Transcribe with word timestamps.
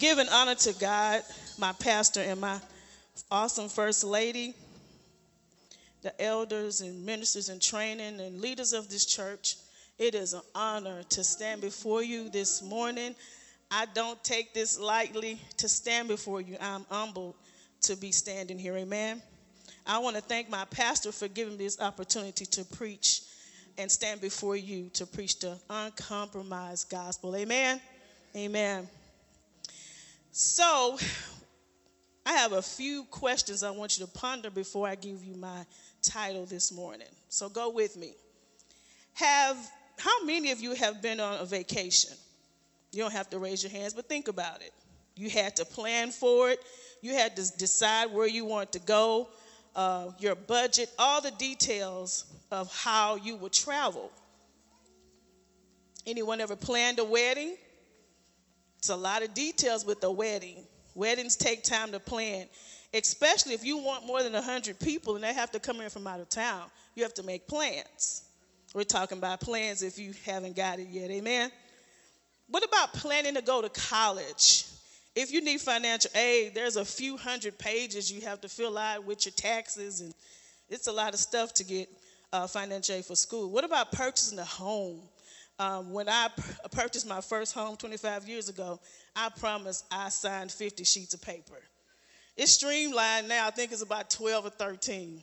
giving 0.00 0.28
honor 0.30 0.54
to 0.54 0.72
God, 0.72 1.22
my 1.58 1.72
pastor, 1.74 2.22
and 2.22 2.40
my 2.40 2.58
awesome 3.30 3.68
first 3.68 4.02
lady, 4.02 4.54
the 6.02 6.20
elders 6.20 6.80
and 6.80 7.04
ministers 7.04 7.50
in 7.50 7.60
training 7.60 8.18
and 8.18 8.40
leaders 8.40 8.72
of 8.72 8.88
this 8.88 9.04
church. 9.04 9.56
It 9.98 10.14
is 10.14 10.32
an 10.32 10.40
honor 10.54 11.02
to 11.10 11.22
stand 11.22 11.60
before 11.60 12.02
you 12.02 12.30
this 12.30 12.62
morning. 12.62 13.14
I 13.70 13.86
don't 13.94 14.22
take 14.24 14.54
this 14.54 14.80
lightly 14.80 15.38
to 15.58 15.68
stand 15.68 16.08
before 16.08 16.40
you. 16.40 16.56
I'm 16.58 16.86
humbled 16.90 17.34
to 17.82 17.94
be 17.94 18.10
standing 18.10 18.58
here. 18.58 18.76
Amen. 18.76 19.20
I 19.86 19.98
want 19.98 20.16
to 20.16 20.22
thank 20.22 20.48
my 20.48 20.64
pastor 20.64 21.12
for 21.12 21.28
giving 21.28 21.58
me 21.58 21.64
this 21.64 21.78
opportunity 21.78 22.46
to 22.46 22.64
preach 22.64 23.20
and 23.76 23.92
stand 23.92 24.22
before 24.22 24.56
you 24.56 24.88
to 24.94 25.04
preach 25.04 25.38
the 25.40 25.58
uncompromised 25.68 26.88
gospel. 26.88 27.36
Amen. 27.36 27.80
Amen. 28.34 28.88
So, 30.32 30.98
I 32.24 32.32
have 32.32 32.52
a 32.52 32.62
few 32.62 33.04
questions 33.04 33.62
I 33.62 33.70
want 33.70 33.98
you 33.98 34.06
to 34.06 34.12
ponder 34.12 34.50
before 34.50 34.86
I 34.86 34.94
give 34.94 35.24
you 35.24 35.34
my 35.34 35.64
title 36.02 36.46
this 36.46 36.70
morning. 36.70 37.08
So, 37.28 37.48
go 37.48 37.70
with 37.70 37.96
me. 37.96 38.14
Have 39.14 39.56
how 39.98 40.24
many 40.24 40.50
of 40.50 40.60
you 40.60 40.74
have 40.74 41.02
been 41.02 41.20
on 41.20 41.40
a 41.40 41.44
vacation? 41.44 42.16
You 42.92 43.02
don't 43.02 43.12
have 43.12 43.28
to 43.30 43.38
raise 43.38 43.62
your 43.62 43.72
hands, 43.72 43.92
but 43.92 44.08
think 44.08 44.28
about 44.28 44.62
it. 44.62 44.72
You 45.14 45.28
had 45.28 45.56
to 45.56 45.64
plan 45.64 46.10
for 46.10 46.50
it. 46.50 46.60
You 47.02 47.14
had 47.14 47.36
to 47.36 47.56
decide 47.58 48.12
where 48.12 48.26
you 48.26 48.44
want 48.44 48.72
to 48.72 48.78
go, 48.78 49.28
uh, 49.76 50.12
your 50.18 50.34
budget, 50.34 50.90
all 50.98 51.20
the 51.20 51.30
details 51.32 52.24
of 52.50 52.74
how 52.74 53.16
you 53.16 53.36
would 53.36 53.52
travel. 53.52 54.10
Anyone 56.06 56.40
ever 56.40 56.56
planned 56.56 56.98
a 56.98 57.04
wedding? 57.04 57.56
It's 58.80 58.88
a 58.88 58.96
lot 58.96 59.22
of 59.22 59.34
details 59.34 59.84
with 59.84 60.02
a 60.04 60.10
wedding. 60.10 60.64
Weddings 60.94 61.36
take 61.36 61.62
time 61.62 61.92
to 61.92 62.00
plan, 62.00 62.46
especially 62.94 63.52
if 63.52 63.62
you 63.62 63.76
want 63.76 64.06
more 64.06 64.22
than 64.22 64.32
100 64.32 64.80
people 64.80 65.16
and 65.16 65.22
they 65.22 65.34
have 65.34 65.50
to 65.50 65.60
come 65.60 65.82
in 65.82 65.90
from 65.90 66.06
out 66.06 66.18
of 66.18 66.30
town. 66.30 66.62
You 66.94 67.02
have 67.02 67.12
to 67.14 67.22
make 67.22 67.46
plans. 67.46 68.22
We're 68.72 68.84
talking 68.84 69.18
about 69.18 69.40
plans 69.40 69.82
if 69.82 69.98
you 69.98 70.14
haven't 70.24 70.56
got 70.56 70.78
it 70.78 70.88
yet. 70.88 71.10
Amen. 71.10 71.52
What 72.48 72.64
about 72.64 72.94
planning 72.94 73.34
to 73.34 73.42
go 73.42 73.60
to 73.60 73.68
college? 73.68 74.64
If 75.14 75.30
you 75.30 75.42
need 75.42 75.60
financial 75.60 76.10
aid, 76.14 76.54
there's 76.54 76.76
a 76.76 76.84
few 76.84 77.18
hundred 77.18 77.58
pages 77.58 78.10
you 78.10 78.22
have 78.22 78.40
to 78.40 78.48
fill 78.48 78.78
out 78.78 79.04
with 79.04 79.26
your 79.26 79.32
taxes, 79.32 80.00
and 80.00 80.14
it's 80.70 80.86
a 80.86 80.92
lot 80.92 81.12
of 81.12 81.20
stuff 81.20 81.52
to 81.54 81.64
get 81.64 81.90
uh, 82.32 82.46
financial 82.46 82.94
aid 82.94 83.04
for 83.04 83.14
school. 83.14 83.50
What 83.50 83.64
about 83.64 83.92
purchasing 83.92 84.38
a 84.38 84.44
home? 84.44 85.02
Um, 85.60 85.92
when 85.92 86.08
I 86.08 86.28
p- 86.34 86.42
purchased 86.70 87.06
my 87.06 87.20
first 87.20 87.52
home 87.52 87.76
25 87.76 88.26
years 88.26 88.48
ago, 88.48 88.80
I 89.14 89.28
promised 89.28 89.84
I 89.90 90.08
signed 90.08 90.50
50 90.50 90.84
sheets 90.84 91.12
of 91.12 91.20
paper. 91.20 91.60
It's 92.34 92.52
streamlined 92.52 93.28
now, 93.28 93.46
I 93.46 93.50
think 93.50 93.70
it's 93.70 93.82
about 93.82 94.08
12 94.08 94.46
or 94.46 94.50
13. 94.50 95.22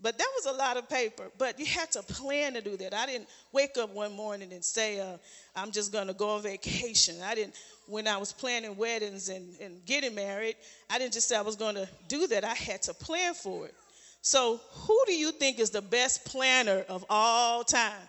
But 0.00 0.18
that 0.18 0.28
was 0.36 0.54
a 0.54 0.56
lot 0.56 0.76
of 0.76 0.88
paper. 0.88 1.32
But 1.36 1.58
you 1.58 1.66
had 1.66 1.90
to 1.92 2.02
plan 2.04 2.54
to 2.54 2.60
do 2.60 2.76
that. 2.76 2.94
I 2.94 3.06
didn't 3.06 3.28
wake 3.50 3.76
up 3.76 3.92
one 3.92 4.12
morning 4.14 4.52
and 4.52 4.64
say, 4.64 5.00
uh, 5.00 5.16
I'm 5.56 5.72
just 5.72 5.90
going 5.90 6.06
to 6.06 6.14
go 6.14 6.30
on 6.30 6.42
vacation. 6.42 7.16
I 7.20 7.34
didn't, 7.34 7.56
when 7.88 8.06
I 8.06 8.18
was 8.18 8.32
planning 8.32 8.76
weddings 8.76 9.30
and, 9.30 9.48
and 9.60 9.84
getting 9.84 10.14
married, 10.14 10.54
I 10.90 10.98
didn't 11.00 11.14
just 11.14 11.26
say 11.26 11.34
I 11.34 11.42
was 11.42 11.56
going 11.56 11.74
to 11.74 11.88
do 12.06 12.28
that. 12.28 12.44
I 12.44 12.54
had 12.54 12.82
to 12.82 12.94
plan 12.94 13.34
for 13.34 13.66
it. 13.66 13.74
So, 14.20 14.60
who 14.70 15.02
do 15.06 15.12
you 15.12 15.32
think 15.32 15.58
is 15.58 15.70
the 15.70 15.82
best 15.82 16.24
planner 16.24 16.84
of 16.88 17.04
all 17.10 17.64
time? 17.64 18.08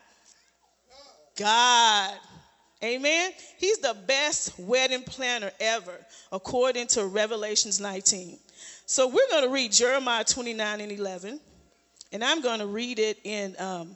God. 1.35 2.13
Amen. 2.83 3.31
He's 3.57 3.77
the 3.79 3.95
best 4.07 4.59
wedding 4.59 5.03
planner 5.03 5.51
ever, 5.59 5.97
according 6.31 6.87
to 6.87 7.05
Revelations 7.05 7.79
19. 7.79 8.37
So 8.85 9.07
we're 9.07 9.29
going 9.29 9.45
to 9.45 9.49
read 9.49 9.71
Jeremiah 9.71 10.25
29 10.25 10.81
and 10.81 10.91
11, 10.91 11.39
and 12.11 12.23
I'm 12.23 12.41
going 12.41 12.59
to 12.59 12.65
read 12.65 12.99
it 12.99 13.17
in 13.23 13.55
um, 13.57 13.95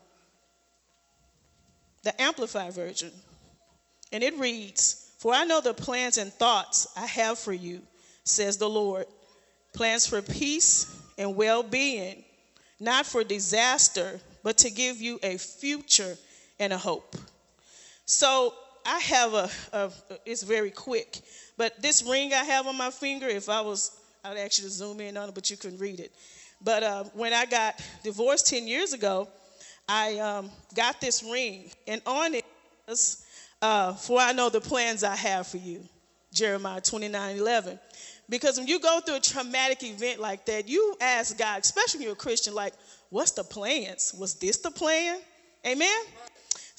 the 2.03 2.19
Amplified 2.21 2.73
Version. 2.73 3.11
And 4.13 4.23
it 4.23 4.37
reads 4.39 5.11
For 5.19 5.33
I 5.33 5.43
know 5.43 5.59
the 5.59 5.73
plans 5.73 6.17
and 6.17 6.31
thoughts 6.31 6.87
I 6.95 7.05
have 7.07 7.37
for 7.37 7.53
you, 7.53 7.81
says 8.23 8.57
the 8.57 8.69
Lord 8.69 9.05
plans 9.73 10.07
for 10.07 10.21
peace 10.21 10.95
and 11.17 11.35
well 11.35 11.61
being, 11.61 12.23
not 12.79 13.05
for 13.05 13.23
disaster, 13.23 14.19
but 14.43 14.57
to 14.59 14.71
give 14.71 15.01
you 15.01 15.19
a 15.23 15.37
future 15.37 16.17
and 16.59 16.73
a 16.73 16.77
hope. 16.77 17.15
So 18.05 18.53
I 18.85 18.99
have 18.99 19.33
a, 19.33 19.49
a, 19.73 19.91
it's 20.25 20.43
very 20.43 20.71
quick, 20.71 21.19
but 21.57 21.81
this 21.81 22.03
ring 22.03 22.33
I 22.33 22.43
have 22.43 22.67
on 22.67 22.77
my 22.77 22.89
finger, 22.89 23.27
if 23.27 23.49
I 23.49 23.61
was, 23.61 23.91
I'd 24.23 24.37
actually 24.37 24.69
zoom 24.69 25.01
in 25.01 25.17
on 25.17 25.29
it, 25.29 25.35
but 25.35 25.49
you 25.49 25.57
can 25.57 25.77
read 25.77 25.99
it. 25.99 26.11
But 26.61 26.83
uh, 26.83 27.03
when 27.13 27.33
I 27.33 27.45
got 27.45 27.81
divorced 28.03 28.47
10 28.47 28.67
years 28.67 28.93
ago, 28.93 29.27
I 29.87 30.17
um, 30.19 30.49
got 30.75 30.99
this 30.99 31.23
ring, 31.23 31.69
and 31.87 32.01
on 32.05 32.33
it 32.33 32.45
was, 32.87 33.25
uh, 33.61 33.93
For 33.93 34.19
I 34.19 34.33
know 34.33 34.49
the 34.49 34.61
plans 34.61 35.03
I 35.03 35.15
have 35.15 35.47
for 35.47 35.57
you, 35.57 35.83
Jeremiah 36.33 36.81
29 36.81 37.37
11. 37.37 37.79
Because 38.29 38.57
when 38.57 38.67
you 38.67 38.79
go 38.79 38.99
through 38.99 39.15
a 39.15 39.19
traumatic 39.21 39.83
event 39.83 40.19
like 40.19 40.45
that, 40.47 40.67
you 40.67 40.95
ask 40.99 41.37
God, 41.37 41.61
especially 41.61 41.99
when 41.99 42.03
you're 42.05 42.13
a 42.13 42.17
Christian, 42.17 42.53
like, 42.53 42.73
what's 43.09 43.31
the 43.31 43.43
plans? 43.43 44.13
Was 44.17 44.35
this 44.35 44.57
the 44.57 44.71
plan? 44.71 45.19
Amen? 45.65 46.01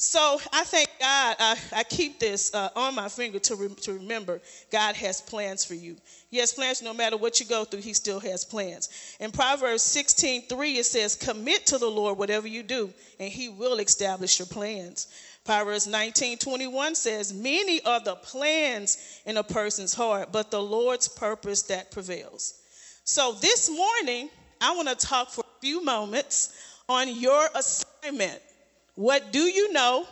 So 0.01 0.41
I 0.53 0.63
thank 0.63 0.89
God 1.01 1.37
I, 1.41 1.59
I 1.73 1.83
keep 1.83 2.21
this 2.21 2.55
uh, 2.55 2.69
on 2.77 2.95
my 2.95 3.09
finger 3.09 3.41
to, 3.41 3.57
re- 3.57 3.75
to 3.83 3.95
remember 3.95 4.41
God 4.71 4.95
has 4.95 5.21
plans 5.21 5.65
for 5.65 5.75
you. 5.75 5.97
He 6.31 6.37
has 6.37 6.53
plans 6.53 6.81
no 6.81 6.95
matter 6.95 7.17
what 7.17 7.41
you 7.41 7.47
go 7.47 7.65
through, 7.65 7.81
He 7.81 7.95
still 7.95 8.21
has 8.21 8.45
plans. 8.45 9.17
In 9.19 9.33
Proverbs 9.33 9.83
16 9.83 10.43
3, 10.43 10.71
it 10.79 10.85
says, 10.87 11.17
Commit 11.17 11.67
to 11.67 11.79
the 11.79 11.91
Lord 11.91 12.17
whatever 12.17 12.47
you 12.47 12.63
do, 12.63 12.93
and 13.19 13.33
He 13.33 13.49
will 13.49 13.81
establish 13.81 14.39
your 14.39 14.47
plans. 14.47 15.09
Proverbs 15.45 15.89
19 15.89 16.39
21 16.39 16.95
says, 16.95 17.35
Many 17.35 17.83
are 17.83 17.99
the 17.99 18.15
plans 18.15 19.21
in 19.27 19.37
a 19.37 19.43
person's 19.43 19.95
heart, 19.95 20.29
but 20.31 20.53
the 20.53 20.63
Lord's 20.63 21.09
purpose 21.09 21.63
that 21.63 21.91
prevails. 21.91 22.55
So 23.03 23.33
this 23.41 23.69
morning, 23.69 24.31
I 24.61 24.77
want 24.77 24.89
to 24.91 24.95
talk 24.95 25.31
for 25.31 25.41
a 25.41 25.61
few 25.61 25.85
moments 25.85 26.55
on 26.89 27.13
your 27.19 27.49
assignment. 27.57 28.41
What 28.99 29.31
do 29.31 29.39
you 29.39 29.73
know? 29.73 30.09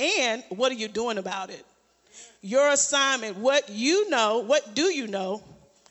And 0.00 0.42
what 0.48 0.72
are 0.72 0.76
you 0.76 0.88
doing 0.88 1.18
about 1.18 1.50
it? 1.50 1.62
Your 2.40 2.72
assignment, 2.72 3.36
what 3.36 3.68
you 3.68 4.08
know, 4.08 4.38
what 4.38 4.74
do 4.74 4.84
you 4.84 5.06
know, 5.06 5.42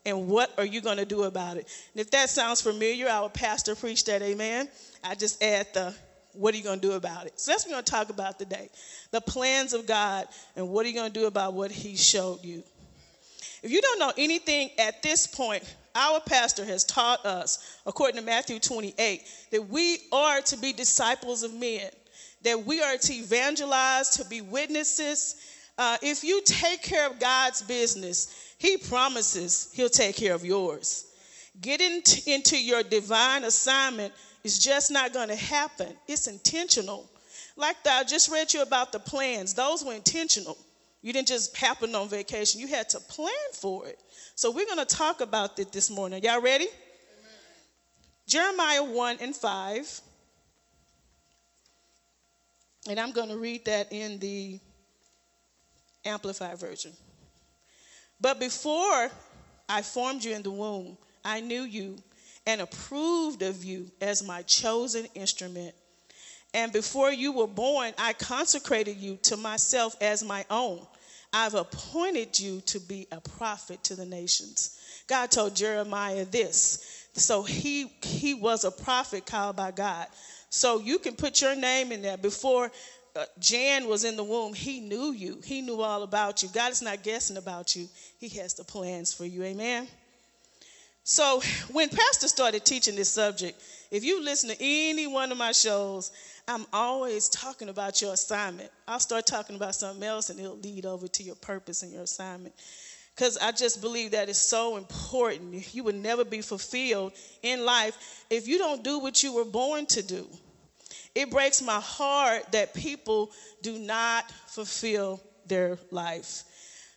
and 0.08 0.28
what 0.28 0.52
are 0.58 0.66
you 0.66 0.81
going 0.81 0.97
to 0.97 1.06
do 1.06 1.25
about 1.25 1.58
it? 1.58 1.68
And 1.94 2.02
if 2.02 2.09
that 2.12 2.31
sounds 2.31 2.62
familiar, 2.62 3.08
our 3.08 3.30
pastor 3.30 3.75
preached 3.75 4.08
that, 4.08 4.24
amen. 4.24 4.69
I 5.03 5.14
just 5.14 5.44
add 5.44 5.68
the 5.75 5.94
what 6.34 6.56
are 6.56 6.58
you 6.58 6.64
going 6.64 6.80
to 6.80 6.88
do 6.88 6.94
about 6.94 7.28
it? 7.28 7.40
So 7.40 7.52
that's 7.52 7.64
what 7.64 7.69
we're 7.69 7.75
going 7.75 7.85
to 7.85 7.91
talk 7.91 8.09
about 8.09 8.40
today 8.40 8.69
the 9.12 9.22
plans 9.22 9.74
of 9.74 9.85
God 9.85 10.28
and 10.56 10.69
what 10.69 10.84
are 10.88 10.90
you 10.90 10.96
going 10.96 11.14
to 11.14 11.19
do 11.19 11.28
about 11.28 11.53
what 11.53 11.69
He 11.69 11.96
showed 11.96 12.44
you. 12.44 12.64
If 13.62 13.69
you 13.69 13.81
don't 13.81 14.00
know 14.00 14.14
anything 14.18 14.72
at 14.80 15.03
this 15.03 15.28
point, 15.28 15.64
our 15.94 16.19
pastor 16.22 16.66
has 16.66 16.85
taught 16.85 17.24
us, 17.24 17.78
according 17.85 18.19
to 18.19 18.25
Matthew 18.25 18.58
28, 18.58 19.22
that 19.52 19.69
we 19.69 20.00
are 20.12 20.41
to 20.41 20.58
be 20.58 20.74
disciples 20.74 21.44
of 21.44 21.53
men 21.53 21.88
that 22.45 22.63
we 22.63 22.81
are 22.81 22.95
to 22.95 23.13
evangelize, 23.13 24.11
to 24.11 24.25
be 24.25 24.39
witnesses. 24.39 25.35
Uh, 25.78 25.97
if 26.01 26.23
you 26.23 26.41
take 26.45 26.81
care 26.81 27.07
of 27.07 27.19
God's 27.19 27.61
business, 27.63 28.53
He 28.59 28.78
promises 28.78 29.72
He'll 29.73 29.89
take 29.89 30.16
care 30.16 30.33
of 30.33 30.45
yours. 30.45 31.07
Getting 31.59 32.01
t- 32.03 32.34
into 32.34 32.57
your 32.57 32.84
divine 32.84 33.44
assignment 33.44 34.13
is 34.44 34.59
just 34.59 34.91
not 34.91 35.11
going 35.11 35.29
to 35.29 35.35
happen, 35.35 35.89
it's 36.07 36.28
intentional. 36.28 37.09
Like 37.57 37.78
I 37.89 38.03
just 38.03 38.31
read 38.31 38.53
you 38.53 38.61
about 38.61 38.91
the 38.91 39.00
plans, 39.00 39.53
those 39.53 39.84
were 39.84 39.94
intentional. 39.94 40.57
You 41.01 41.13
didn't 41.13 41.28
just 41.28 41.55
happen 41.57 41.94
on 41.95 42.09
vacation, 42.09 42.61
you 42.61 42.67
had 42.67 42.89
to 42.89 43.00
plan 43.00 43.29
for 43.53 43.87
it. 43.87 43.99
So 44.35 44.52
we're 44.52 44.66
going 44.66 44.85
to 44.85 44.85
talk 44.85 45.22
about 45.22 45.58
it 45.59 45.72
this 45.72 45.90
morning. 45.90 46.23
Y'all 46.23 46.41
ready? 46.41 46.66
Amen. 46.66 47.34
Jeremiah 48.28 48.84
1 48.84 49.17
and 49.22 49.35
5. 49.35 50.02
And 52.87 52.99
I'm 52.99 53.11
going 53.11 53.29
to 53.29 53.37
read 53.37 53.66
that 53.66 53.91
in 53.91 54.20
the 54.20 54.59
Amplified 56.05 56.58
Version. 56.59 56.91
But 58.22 58.40
before 58.40 59.09
I 59.67 59.82
formed 59.82 60.23
you 60.23 60.34
in 60.34 60.43
the 60.43 60.52
womb, 60.52 60.97
I 61.23 61.41
knew 61.41 61.64
you 61.64 61.97
and 62.46 62.61
approved 62.61 63.41
of 63.41 63.64
you 63.64 63.87
as 64.02 64.26
my 64.26 64.43
chosen 64.43 65.08
instrument. 65.16 65.73
And 66.53 66.72
before 66.72 67.11
you 67.11 67.34
were 67.34 67.47
born, 67.47 67.91
I 67.97 68.14
consecrated 68.14 68.97
you 68.97 69.17
to 69.23 69.35
myself 69.35 69.96
as 69.99 70.23
my 70.23 70.46
own. 70.49 70.85
I've 71.34 71.55
appointed 71.55 72.40
you 72.40 72.61
to 72.67 72.79
be 72.79 73.08
a 73.11 73.20
prophet 73.20 73.84
to 73.85 73.96
the 73.96 74.05
nations. 74.05 74.79
God 75.08 75.32
told 75.32 75.55
Jeremiah 75.55 76.23
this. 76.23 77.08
So 77.14 77.43
he, 77.43 77.91
he 78.02 78.34
was 78.34 78.64
a 78.64 78.72
prophet 78.72 79.26
called 79.26 79.58
by 79.58 79.72
God. 79.72 80.08
So 80.55 80.79
you 80.79 80.99
can 80.99 81.16
put 81.16 81.41
your 81.41 81.53
name 81.53 81.91
in 81.91 82.02
there 82.02 82.16
before 82.16 82.72
uh, 83.13 83.25
Jan 83.40 83.87
was 83.87 84.05
in 84.05 84.16
the 84.16 84.23
womb, 84.23 84.53
he 84.53 84.79
knew 84.79 85.11
you. 85.11 85.41
He 85.43 85.61
knew 85.61 85.81
all 85.81 86.03
about 86.03 86.41
you. 86.41 86.49
God 86.53 86.72
is 86.72 86.81
not 86.81 87.03
guessing 87.03 87.35
about 87.35 87.75
you. 87.75 87.90
He 88.19 88.29
has 88.40 88.53
the 88.53 88.63
plans 88.63 89.13
for 89.13 89.25
you. 89.25 89.43
Amen. 89.43 89.85
So 91.03 91.41
when 91.72 91.90
Pastor 91.90 92.29
started 92.29 92.63
teaching 92.63 92.96
this 92.96 93.09
subject, 93.09 93.61
if 93.91 94.05
you 94.05 94.23
listen 94.23 94.49
to 94.49 94.55
any 94.61 95.07
one 95.07 95.29
of 95.31 95.37
my 95.37 95.52
shows, 95.52 96.11
I'm 96.47 96.66
always 96.72 97.28
talking 97.28 97.67
about 97.67 98.01
your 98.01 98.13
assignment. 98.13 98.69
I'll 98.87 98.99
start 98.99 99.25
talking 99.25 99.58
about 99.58 99.75
something 99.75 100.03
else 100.03 100.29
and 100.29 100.40
it'll 100.40 100.58
lead 100.58 100.85
over 100.85 101.08
to 101.09 101.23
your 101.23 101.35
purpose 101.35 101.84
and 101.84 101.91
your 101.91 102.03
assignment. 102.03 102.55
Because 103.13 103.37
I 103.37 103.51
just 103.51 103.81
believe 103.81 104.11
that 104.11 104.29
is 104.29 104.37
so 104.37 104.78
important. 104.78 105.73
You 105.75 105.84
would 105.84 105.96
never 105.96 106.25
be 106.25 106.41
fulfilled 106.41 107.11
in 107.43 107.66
life 107.66 108.25
if 108.29 108.47
you 108.47 108.58
don't 108.58 108.84
do 108.84 108.99
what 108.99 109.22
you 109.22 109.34
were 109.34 109.46
born 109.46 109.85
to 109.87 110.01
do. 110.01 110.28
It 111.16 111.32
breaks 111.32 111.62
my 111.62 111.79
heart 111.79 112.52
that 112.52 112.73
people 112.73 113.32
do 113.62 113.79
not 113.79 114.29
fulfill 114.47 115.22
their 115.47 115.78
life. 115.90 116.44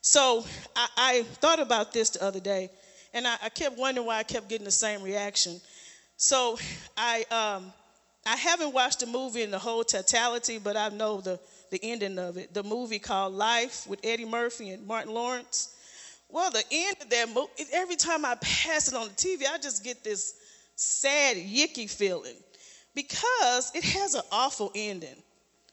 So 0.02 0.44
I, 0.74 0.88
I 0.96 1.22
thought 1.22 1.60
about 1.60 1.92
this 1.92 2.10
the 2.10 2.24
other 2.24 2.40
day, 2.40 2.70
and 3.14 3.26
I, 3.26 3.36
I, 3.44 3.48
kept 3.48 3.78
wondering 3.78 4.06
why 4.06 4.18
I 4.18 4.22
kept 4.24 4.48
getting 4.48 4.64
the 4.64 4.70
same 4.72 5.02
reaction. 5.02 5.60
So 6.16 6.58
I 6.96 7.24
um, 7.30 7.72
I 8.26 8.36
haven't 8.36 8.72
watched 8.72 9.00
the 9.00 9.06
movie 9.06 9.42
in 9.42 9.50
the 9.50 9.58
whole 9.58 9.84
totality, 9.84 10.58
but 10.58 10.76
I 10.76 10.88
know 10.88 11.20
the 11.20 11.38
the 11.70 11.78
ending 11.82 12.18
of 12.18 12.36
it. 12.38 12.52
The 12.52 12.62
movie 12.62 12.98
called 12.98 13.34
Life 13.34 13.86
with 13.86 14.00
Eddie 14.02 14.24
Murphy 14.24 14.70
and 14.70 14.86
Martin 14.86 15.14
Lawrence. 15.14 15.74
Well, 16.28 16.50
the 16.50 16.64
end 16.70 16.96
of 17.00 17.10
that 17.10 17.28
movie, 17.28 17.48
every 17.72 17.96
time 17.96 18.24
I 18.24 18.34
pass 18.36 18.88
it 18.88 18.94
on 18.94 19.08
the 19.08 19.14
TV, 19.14 19.44
I 19.50 19.58
just 19.58 19.82
get 19.82 20.04
this 20.04 20.34
sad, 20.76 21.36
yicky 21.36 21.88
feeling 21.90 22.36
because 22.94 23.72
it 23.74 23.84
has 23.84 24.14
an 24.14 24.22
awful 24.32 24.72
ending. 24.74 25.16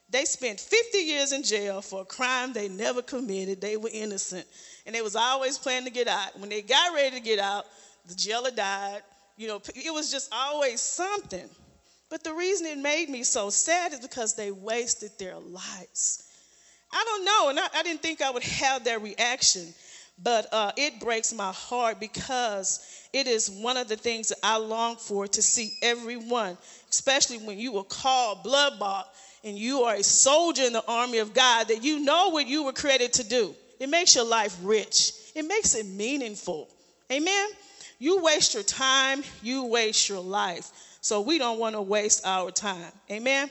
They 0.10 0.26
spent 0.26 0.60
50 0.60 0.98
years 1.00 1.32
in 1.32 1.44
jail 1.44 1.82
for 1.82 2.02
a 2.02 2.06
crime 2.06 2.54
they 2.54 2.70
never 2.70 3.02
committed. 3.02 3.60
They 3.60 3.76
were 3.76 3.90
innocent. 3.92 4.46
And 4.86 4.94
they 4.94 5.02
was 5.02 5.16
always 5.16 5.58
planning 5.58 5.86
to 5.86 5.92
get 5.92 6.08
out. 6.08 6.40
When 6.40 6.50
they 6.50 6.62
got 6.62 6.94
ready 6.94 7.18
to 7.18 7.22
get 7.22 7.40
out, 7.40 7.66
the 8.08 8.16
jailer 8.16 8.52
died. 8.52 9.02
You 9.38 9.48
know, 9.48 9.62
it 9.74 9.94
was 9.94 10.12
just 10.12 10.32
always 10.32 10.80
something. 10.80 11.50
But 12.10 12.24
the 12.24 12.34
reason 12.34 12.68
it 12.68 12.78
made 12.78 13.10
me 13.10 13.24
so 13.24 13.50
sad 13.50 13.94
is 13.94 14.00
because 14.00 14.36
they 14.36 14.52
wasted 14.52 15.12
their 15.18 15.36
lives. 15.38 16.24
I 16.94 17.04
don't 17.04 17.26
know, 17.26 17.50
and 17.50 17.60
I, 17.60 17.80
I 17.80 17.84
didn't 17.84 18.02
think 18.02 18.22
I 18.22 18.30
would 18.30 18.44
have 18.44 18.84
that 18.86 19.02
reaction, 19.02 19.74
but 20.22 20.48
uh, 20.52 20.72
it 20.78 21.00
breaks 21.00 21.34
my 21.34 21.52
heart 21.52 22.00
because 22.00 23.08
it 23.14 23.28
is 23.28 23.50
one 23.50 23.78
of 23.78 23.88
the 23.88 23.98
things 23.98 24.30
that 24.30 24.38
I 24.44 24.58
long 24.58 24.96
for 24.96 25.28
to 25.28 25.42
see 25.42 25.74
everyone, 25.82 26.58
especially 26.90 27.38
when 27.40 27.60
you 27.60 27.74
were 27.74 27.84
called 27.84 28.44
blood 28.44 28.80
bought 28.80 29.08
and 29.44 29.58
you 29.58 29.82
are 29.82 29.96
a 29.96 30.04
soldier 30.04 30.64
in 30.64 30.74
the 30.74 30.84
army 30.88 31.20
of 31.20 31.34
God, 31.34 31.68
that 31.68 31.84
you 31.84 32.00
know 32.00 32.30
what 32.30 32.48
you 32.48 32.64
were 32.64 32.74
created 32.74 33.14
to 33.14 33.28
do. 33.28 33.54
It 33.80 33.90
makes 33.90 34.16
your 34.16 34.26
life 34.26 34.58
rich, 34.64 35.12
it 35.36 35.44
makes 35.44 35.76
it 35.76 35.86
meaningful. 35.86 36.70
Amen? 37.12 37.50
You 38.00 38.24
waste 38.24 38.54
your 38.54 38.64
time, 38.64 39.24
you 39.44 39.66
waste 39.66 40.10
your 40.10 40.22
life. 40.22 40.72
So 41.02 41.22
we 41.22 41.38
don't 41.38 41.60
want 41.60 41.76
to 41.76 41.82
waste 41.82 42.26
our 42.26 42.50
time. 42.52 42.92
Amen? 43.12 43.50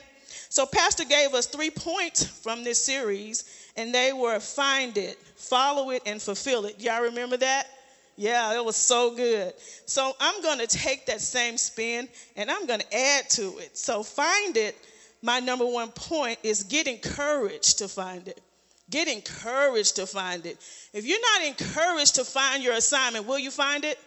So, 0.49 0.65
Pastor 0.65 1.05
gave 1.05 1.33
us 1.33 1.47
three 1.47 1.69
points 1.69 2.23
from 2.25 2.63
this 2.63 2.83
series, 2.83 3.64
and 3.77 3.93
they 3.93 4.13
were 4.13 4.39
find 4.39 4.97
it, 4.97 5.17
follow 5.35 5.91
it, 5.91 6.01
and 6.05 6.21
fulfill 6.21 6.65
it. 6.65 6.79
Y'all 6.79 7.03
remember 7.03 7.37
that? 7.37 7.67
Yeah, 8.17 8.55
it 8.55 8.63
was 8.63 8.77
so 8.77 9.15
good. 9.15 9.53
So 9.85 10.13
I'm 10.19 10.41
going 10.41 10.59
to 10.59 10.67
take 10.67 11.05
that 11.07 11.19
same 11.19 11.57
spin 11.57 12.07
and 12.37 12.49
I'm 12.49 12.65
going 12.65 12.79
to 12.79 12.95
add 12.95 13.29
to 13.31 13.57
it. 13.57 13.77
So 13.77 14.03
find 14.03 14.55
it. 14.55 14.75
My 15.21 15.39
number 15.39 15.65
one 15.65 15.89
point 15.89 16.39
is 16.43 16.63
get 16.63 16.87
encouraged 16.87 17.79
to 17.79 17.87
find 17.87 18.27
it. 18.27 18.39
Get 18.89 19.07
encouraged 19.07 19.97
to 19.97 20.05
find 20.05 20.45
it. 20.45 20.57
If 20.93 21.05
you're 21.05 21.19
not 21.19 21.47
encouraged 21.47 22.15
to 22.15 22.23
find 22.23 22.63
your 22.63 22.75
assignment, 22.75 23.25
will 23.25 23.39
you 23.39 23.51
find 23.51 23.83
it? 23.83 23.99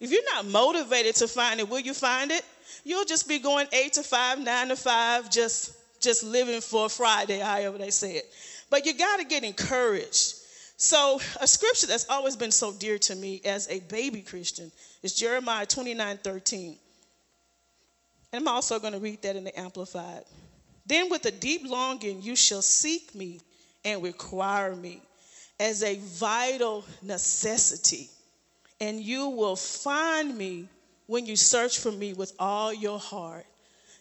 If 0.00 0.12
you're 0.12 0.34
not 0.34 0.46
motivated 0.46 1.16
to 1.16 1.28
find 1.28 1.60
it, 1.60 1.68
will 1.68 1.80
you 1.80 1.94
find 1.94 2.30
it? 2.30 2.44
You'll 2.84 3.06
just 3.06 3.26
be 3.26 3.38
going 3.38 3.66
eight 3.72 3.94
to 3.94 4.02
five, 4.02 4.38
nine 4.38 4.68
to 4.68 4.76
five, 4.76 5.30
just 5.30 5.74
just 6.00 6.22
living 6.22 6.60
for 6.60 6.90
Friday, 6.90 7.38
however 7.38 7.78
they 7.78 7.90
say 7.90 8.16
it. 8.16 8.26
But 8.74 8.86
you 8.86 8.94
got 8.94 9.20
to 9.20 9.24
get 9.24 9.44
encouraged. 9.44 10.34
So, 10.78 11.20
a 11.40 11.46
scripture 11.46 11.86
that's 11.86 12.10
always 12.10 12.34
been 12.34 12.50
so 12.50 12.72
dear 12.72 12.98
to 12.98 13.14
me 13.14 13.40
as 13.44 13.68
a 13.70 13.78
baby 13.78 14.20
Christian 14.20 14.72
is 15.00 15.14
Jeremiah 15.14 15.64
29 15.64 16.16
13. 16.16 16.76
And 18.32 18.40
I'm 18.42 18.48
also 18.48 18.80
going 18.80 18.92
to 18.92 18.98
read 18.98 19.22
that 19.22 19.36
in 19.36 19.44
the 19.44 19.56
Amplified. 19.56 20.24
Then, 20.86 21.08
with 21.08 21.24
a 21.24 21.30
deep 21.30 21.62
longing, 21.64 22.20
you 22.20 22.34
shall 22.34 22.62
seek 22.62 23.14
me 23.14 23.38
and 23.84 24.02
require 24.02 24.74
me 24.74 25.00
as 25.60 25.84
a 25.84 26.00
vital 26.00 26.84
necessity, 27.00 28.08
and 28.80 28.98
you 29.00 29.28
will 29.28 29.54
find 29.54 30.36
me 30.36 30.66
when 31.06 31.26
you 31.26 31.36
search 31.36 31.78
for 31.78 31.92
me 31.92 32.12
with 32.12 32.32
all 32.40 32.74
your 32.74 32.98
heart. 32.98 33.46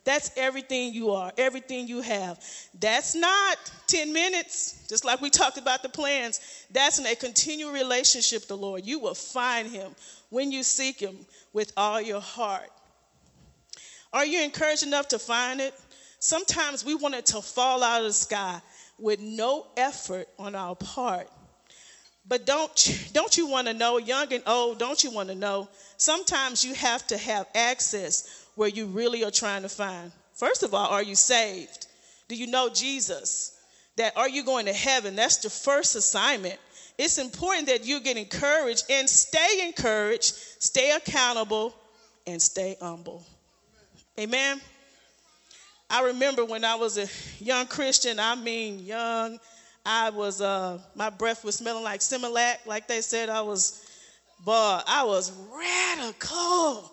That's 0.05 0.31
everything 0.35 0.93
you 0.93 1.11
are, 1.11 1.31
everything 1.37 1.87
you 1.87 2.01
have. 2.01 2.39
That's 2.79 3.15
not 3.15 3.57
10 3.87 4.11
minutes, 4.11 4.85
just 4.89 5.05
like 5.05 5.21
we 5.21 5.29
talked 5.29 5.57
about 5.57 5.81
the 5.81 5.89
plans. 5.89 6.41
That's 6.71 6.99
in 6.99 7.05
a 7.05 7.15
continual 7.15 7.71
relationship 7.71 8.47
the 8.47 8.57
Lord. 8.57 8.85
You 8.85 8.99
will 8.99 9.13
find 9.13 9.69
him 9.69 9.95
when 10.29 10.51
you 10.51 10.63
seek 10.63 10.99
him 10.99 11.15
with 11.53 11.71
all 11.77 12.01
your 12.01 12.19
heart. 12.19 12.69
Are 14.11 14.25
you 14.25 14.43
encouraged 14.43 14.83
enough 14.83 15.07
to 15.09 15.19
find 15.19 15.61
it? 15.61 15.73
Sometimes 16.19 16.85
we 16.85 16.95
want 16.95 17.15
it 17.15 17.25
to 17.27 17.41
fall 17.41 17.81
out 17.81 18.01
of 18.01 18.07
the 18.07 18.13
sky 18.13 18.61
with 18.99 19.19
no 19.19 19.67
effort 19.77 20.27
on 20.37 20.53
our 20.53 20.75
part. 20.75 21.29
But 22.25 22.45
don't, 22.45 23.09
don't 23.13 23.35
you 23.35 23.47
want 23.47 23.67
to 23.67 23.73
know, 23.73 23.97
young 23.97 24.31
and 24.31 24.43
old, 24.47 24.79
don't 24.79 25.03
you 25.03 25.11
want 25.11 25.29
to 25.29 25.35
know? 25.35 25.67
Sometimes 25.97 26.63
you 26.63 26.73
have 26.75 27.05
to 27.07 27.17
have 27.17 27.47
access 27.53 28.42
where 28.55 28.69
you 28.69 28.85
really 28.87 29.23
are 29.23 29.31
trying 29.31 29.63
to 29.63 29.69
find. 29.69 30.11
First 30.33 30.63
of 30.63 30.73
all, 30.73 30.87
are 30.87 31.03
you 31.03 31.15
saved? 31.15 31.87
Do 32.27 32.35
you 32.35 32.47
know 32.47 32.69
Jesus? 32.69 33.59
That 33.97 34.17
are 34.17 34.29
you 34.29 34.43
going 34.43 34.65
to 34.65 34.73
heaven? 34.73 35.15
That's 35.15 35.37
the 35.37 35.49
first 35.49 35.95
assignment. 35.95 36.57
It's 36.97 37.17
important 37.17 37.67
that 37.67 37.85
you 37.85 37.99
get 37.99 38.17
encouraged 38.17 38.85
and 38.89 39.09
stay 39.09 39.65
encouraged, 39.65 40.33
stay 40.59 40.91
accountable, 40.91 41.75
and 42.25 42.41
stay 42.41 42.75
humble. 42.81 43.23
Amen. 44.19 44.61
I 45.89 46.03
remember 46.05 46.45
when 46.45 46.65
I 46.65 46.75
was 46.75 46.97
a 46.97 47.07
young 47.43 47.67
Christian, 47.67 48.19
I 48.19 48.35
mean 48.35 48.79
young, 48.79 49.39
I 49.85 50.09
was 50.11 50.41
uh 50.41 50.79
my 50.95 51.09
breath 51.09 51.43
was 51.43 51.55
smelling 51.55 51.83
like 51.83 51.99
Similac, 51.99 52.65
like 52.65 52.87
they 52.87 53.01
said 53.01 53.29
I 53.29 53.41
was 53.41 53.85
but 54.45 54.83
I 54.87 55.03
was 55.03 55.31
radical. 55.51 56.91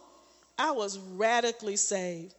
I 0.60 0.72
was 0.72 0.98
radically 0.98 1.76
saved. 1.76 2.34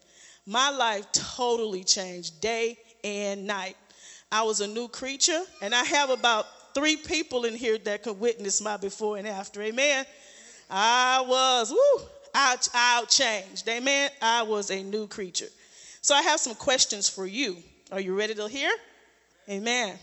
My 0.46 0.70
life 0.70 1.12
totally 1.12 1.84
changed 1.84 2.40
day 2.40 2.78
and 3.04 3.48
night. 3.48 3.75
I 4.32 4.44
was 4.44 4.62
a 4.62 4.68
new 4.68 4.88
creature, 4.88 5.42
and 5.60 5.74
I 5.74 5.84
have 5.84 6.12
about 6.12 6.46
three 6.75 6.98
people 6.98 7.46
in 7.46 7.56
here 7.56 7.80
that 7.80 8.04
could 8.04 8.20
witness 8.20 8.62
my 8.62 8.78
before 8.78 9.18
and 9.18 9.28
after. 9.28 9.63
Amen. 9.63 10.06
I 10.70 11.25
was, 11.28 11.72
woo, 11.72 12.06
out, 12.36 12.70
out 12.75 13.10
changed. 13.10 13.68
Amen. 13.68 14.12
I 14.22 14.44
was 14.44 14.70
a 14.70 14.84
new 14.84 15.08
creature. 15.08 15.50
So 16.01 16.13
I 16.13 16.22
have 16.22 16.40
some 16.40 16.54
questions 16.54 17.10
for 17.10 17.25
you. 17.25 17.58
Are 17.92 18.00
you 18.00 18.16
ready 18.16 18.36
to 18.36 18.48
hear? 18.48 18.72
Amen. 19.50 19.98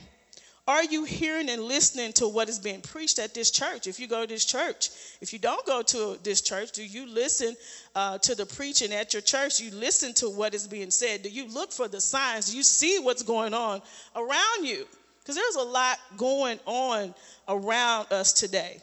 Are 0.68 0.84
you 0.84 1.04
hearing 1.04 1.48
and 1.48 1.62
listening 1.62 2.12
to 2.12 2.28
what 2.28 2.50
is 2.50 2.58
being 2.58 2.82
preached 2.82 3.18
at 3.18 3.32
this 3.32 3.50
church? 3.50 3.86
If 3.86 3.98
you 3.98 4.06
go 4.06 4.20
to 4.20 4.26
this 4.26 4.44
church, 4.44 4.90
if 5.22 5.32
you 5.32 5.38
don't 5.38 5.64
go 5.64 5.80
to 5.80 6.18
this 6.22 6.42
church, 6.42 6.72
do 6.72 6.84
you 6.84 7.06
listen 7.06 7.56
uh, 7.94 8.18
to 8.18 8.34
the 8.34 8.44
preaching 8.44 8.92
at 8.92 9.14
your 9.14 9.22
church? 9.22 9.60
You 9.60 9.70
listen 9.70 10.12
to 10.14 10.28
what 10.28 10.52
is 10.52 10.68
being 10.68 10.90
said. 10.90 11.22
Do 11.22 11.30
you 11.30 11.48
look 11.48 11.72
for 11.72 11.88
the 11.88 12.02
signs? 12.02 12.50
Do 12.50 12.56
you 12.58 12.62
see 12.62 12.98
what's 12.98 13.22
going 13.22 13.54
on 13.54 13.80
around 14.14 14.64
you? 14.66 14.86
Because 15.20 15.36
there's 15.36 15.56
a 15.56 15.62
lot 15.62 15.98
going 16.18 16.60
on 16.66 17.14
around 17.48 18.12
us 18.12 18.34
today. 18.34 18.78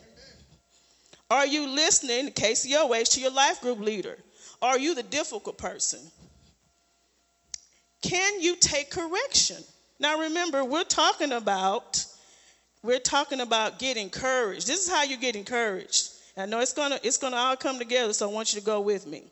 Are 1.30 1.46
you 1.46 1.68
listening, 1.68 2.32
KCOH, 2.32 3.14
to 3.14 3.22
your 3.22 3.32
life 3.32 3.62
group 3.62 3.80
leader? 3.80 4.18
Are 4.60 4.80
you 4.80 4.96
the 4.96 5.04
difficult 5.04 5.60
person? 5.60 6.00
Can 8.02 8.42
you 8.42 8.56
take 8.56 8.90
correction? 8.90 9.64
Now 10.00 10.20
remember, 10.20 10.64
we're 10.64 10.84
talking 10.84 11.32
about 11.32 12.06
we're 12.84 13.00
talking 13.00 13.42
about 13.42 13.80
getting 13.80 14.04
encouraged. 14.04 14.68
This 14.68 14.86
is 14.86 14.92
how 14.92 15.04
you 15.04 15.18
get 15.18 15.36
encouraged. 15.36 16.10
I 16.38 16.46
know 16.46 16.60
it's 16.60 16.74
gonna 16.74 17.00
it's 17.02 17.18
gonna 17.18 17.38
all 17.38 17.56
come 17.56 17.80
together, 17.80 18.14
so 18.14 18.30
I 18.30 18.34
want 18.34 18.54
you 18.54 18.60
to 18.60 18.66
go 18.66 18.82
with 18.82 19.08
me. 19.08 19.24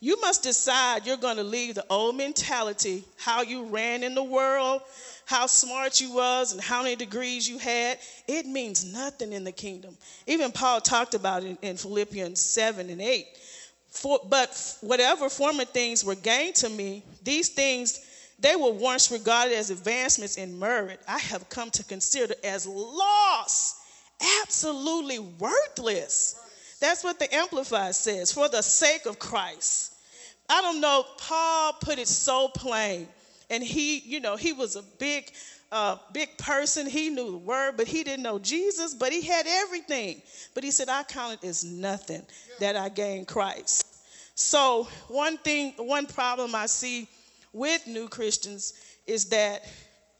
You 0.00 0.20
must 0.20 0.42
decide 0.42 1.06
you're 1.06 1.16
gonna 1.16 1.44
leave 1.44 1.76
the 1.76 1.86
old 1.88 2.16
mentality, 2.16 3.04
how 3.16 3.42
you 3.42 3.64
ran 3.64 4.02
in 4.02 4.14
the 4.14 4.22
world, 4.22 4.82
how 5.26 5.46
smart 5.46 6.00
you 6.00 6.12
was, 6.12 6.52
and 6.52 6.60
how 6.60 6.82
many 6.82 6.96
degrees 6.96 7.48
you 7.48 7.58
had. 7.58 7.98
It 8.26 8.46
means 8.46 8.84
nothing 8.84 9.32
in 9.32 9.44
the 9.44 9.52
kingdom. 9.52 9.96
Even 10.26 10.52
Paul 10.52 10.80
talked 10.80 11.14
about 11.14 11.44
it 11.44 11.56
in 11.62 11.76
Philippians 11.76 12.40
7 12.40 12.90
and 12.90 13.00
8. 13.00 13.26
For, 13.88 14.18
but 14.28 14.76
whatever 14.80 15.30
former 15.30 15.64
things 15.64 16.04
were 16.04 16.16
gained 16.16 16.56
to 16.56 16.68
me, 16.68 17.04
these 17.22 17.48
things 17.48 18.00
they 18.38 18.56
were 18.56 18.72
once 18.72 19.10
regarded 19.10 19.56
as 19.56 19.70
advancements 19.70 20.36
in 20.36 20.58
merit, 20.58 21.00
I 21.06 21.18
have 21.18 21.48
come 21.48 21.70
to 21.72 21.84
consider 21.84 22.34
as 22.42 22.66
loss, 22.66 23.80
absolutely 24.42 25.18
worthless. 25.18 26.40
That's 26.80 27.04
what 27.04 27.18
the 27.18 27.32
Amplified 27.34 27.94
says, 27.94 28.32
for 28.32 28.48
the 28.48 28.62
sake 28.62 29.06
of 29.06 29.18
Christ. 29.18 29.94
I 30.48 30.60
don't 30.60 30.80
know, 30.80 31.04
Paul 31.16 31.74
put 31.80 31.98
it 31.98 32.08
so 32.08 32.48
plain. 32.48 33.08
And 33.50 33.62
he, 33.62 33.98
you 34.00 34.20
know, 34.20 34.36
he 34.36 34.52
was 34.52 34.76
a 34.76 34.82
big, 34.98 35.30
uh, 35.70 35.96
big 36.12 36.36
person. 36.36 36.86
He 36.86 37.10
knew 37.10 37.30
the 37.30 37.38
word, 37.38 37.76
but 37.76 37.86
he 37.86 38.04
didn't 38.04 38.22
know 38.22 38.38
Jesus, 38.38 38.94
but 38.94 39.12
he 39.12 39.22
had 39.22 39.46
everything. 39.46 40.20
But 40.54 40.64
he 40.64 40.70
said, 40.70 40.88
I 40.88 41.02
count 41.04 41.38
it 41.42 41.46
as 41.46 41.64
nothing 41.64 42.22
that 42.60 42.76
I 42.76 42.88
gained 42.88 43.28
Christ. 43.28 43.86
So, 44.34 44.88
one 45.08 45.38
thing, 45.38 45.74
one 45.76 46.06
problem 46.06 46.54
I 46.54 46.66
see 46.66 47.08
with 47.54 47.86
new 47.86 48.08
Christians 48.08 48.74
is 49.06 49.26
that 49.26 49.64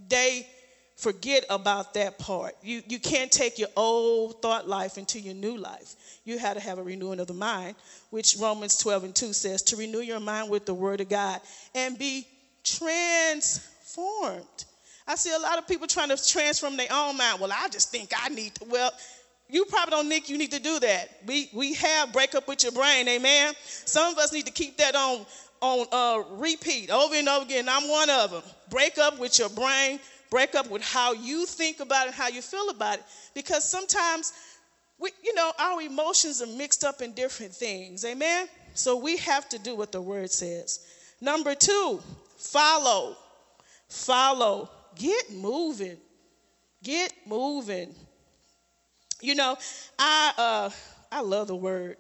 they 0.09 0.47
forget 0.97 1.45
about 1.51 1.95
that 1.95 2.19
part. 2.19 2.55
You, 2.63 2.83
you 2.89 2.99
can't 2.99 3.31
take 3.31 3.59
your 3.59 3.69
old 3.77 4.41
thought 4.41 4.69
life 4.69 4.97
into 4.97 5.19
your 5.19 5.35
new 5.35 5.57
life. 5.57 5.97
You 6.25 6.39
had 6.39 6.55
to 6.55 6.61
have 6.61 6.79
a 6.79 6.83
renewing 6.83 7.21
of 7.21 7.27
the 7.27 7.35
mind, 7.35 7.75
which 8.11 8.37
Romans 8.41 8.77
12 8.79 9.05
and 9.05 9.15
2 9.15 9.33
says 9.33 9.63
to 9.63 9.77
renew 9.77 10.01
your 10.01 10.21
mind 10.21 10.51
with 10.51 10.67
the 10.67 10.75
word 10.75 11.01
of 11.01 11.09
God 11.09 11.41
and 11.75 11.99
be 11.99 12.27
transformed. 12.63 13.55
I 15.07 15.17
see 15.17 15.35
a 15.35 15.39
lot 15.39 15.59
of 15.59 15.69
people 15.69 15.87
trying 15.87 16.09
to 16.09 16.27
transform 16.27 16.77
their 16.77 16.89
own 16.91 17.17
mind. 17.19 17.41
Well, 17.41 17.53
I 17.53 17.69
just 17.69 17.91
think 17.91 18.11
I 18.17 18.29
need 18.31 18.55
to. 18.57 18.65
Well, 18.71 18.91
you 19.49 19.67
probably 19.67 19.91
don't 19.91 20.09
think 20.09 20.31
you 20.31 20.39
need 20.39 20.53
to 20.53 20.61
do 20.61 20.81
that. 20.81 21.21
We 21.27 21.51
we 21.53 21.75
have 21.75 22.13
break 22.13 22.35
up 22.35 22.49
with 22.49 22.63
your 22.63 22.73
brain, 22.73 23.07
amen. 23.09 23.53
Some 23.61 24.13
of 24.13 24.19
us 24.19 24.33
need 24.33 24.47
to 24.47 24.53
keep 24.53 24.79
that 24.79 24.95
on 24.95 25.27
on 25.61 25.87
uh, 25.93 26.23
repeat 26.37 26.91
over 26.91 27.15
and 27.15 27.29
over 27.29 27.45
again. 27.45 27.69
I'm 27.69 27.89
one 27.89 28.11
of 28.11 28.31
them. 28.31 28.43
Break 28.71 28.99
up 28.99 29.19
with 29.19 29.39
your 29.39 29.49
brain. 29.51 30.01
Break 30.31 30.57
up 30.57 30.69
with 30.69 30.83
how 30.83 31.13
you 31.13 31.47
think 31.47 31.79
about 31.79 32.09
it, 32.09 32.15
how 32.15 32.27
you 32.27 32.43
feel 32.43 32.69
about 32.71 32.99
it, 32.99 33.05
because 33.35 33.69
sometimes 33.69 34.33
we, 34.99 35.11
you 35.23 35.33
know, 35.35 35.53
our 35.61 35.81
emotions 35.81 36.43
are 36.43 36.47
mixed 36.49 36.83
up 36.83 37.03
in 37.03 37.13
different 37.13 37.55
things, 37.55 38.05
amen. 38.05 38.49
So 38.75 38.97
we 38.97 39.17
have 39.19 39.49
to 39.51 39.59
do 39.61 39.77
what 39.77 39.93
the 39.93 40.01
word 40.01 40.31
says. 40.33 40.81
Number 41.21 41.55
two, 41.55 42.01
follow, 42.37 43.17
follow, 43.89 44.71
get 44.97 45.33
moving, 45.33 45.99
get 46.83 47.13
moving. 47.27 47.95
You 49.21 49.37
know, 49.37 49.57
I 49.99 50.33
uh, 50.37 50.71
I 51.13 51.21
love 51.21 51.47
the 51.47 51.57
word. 51.57 51.97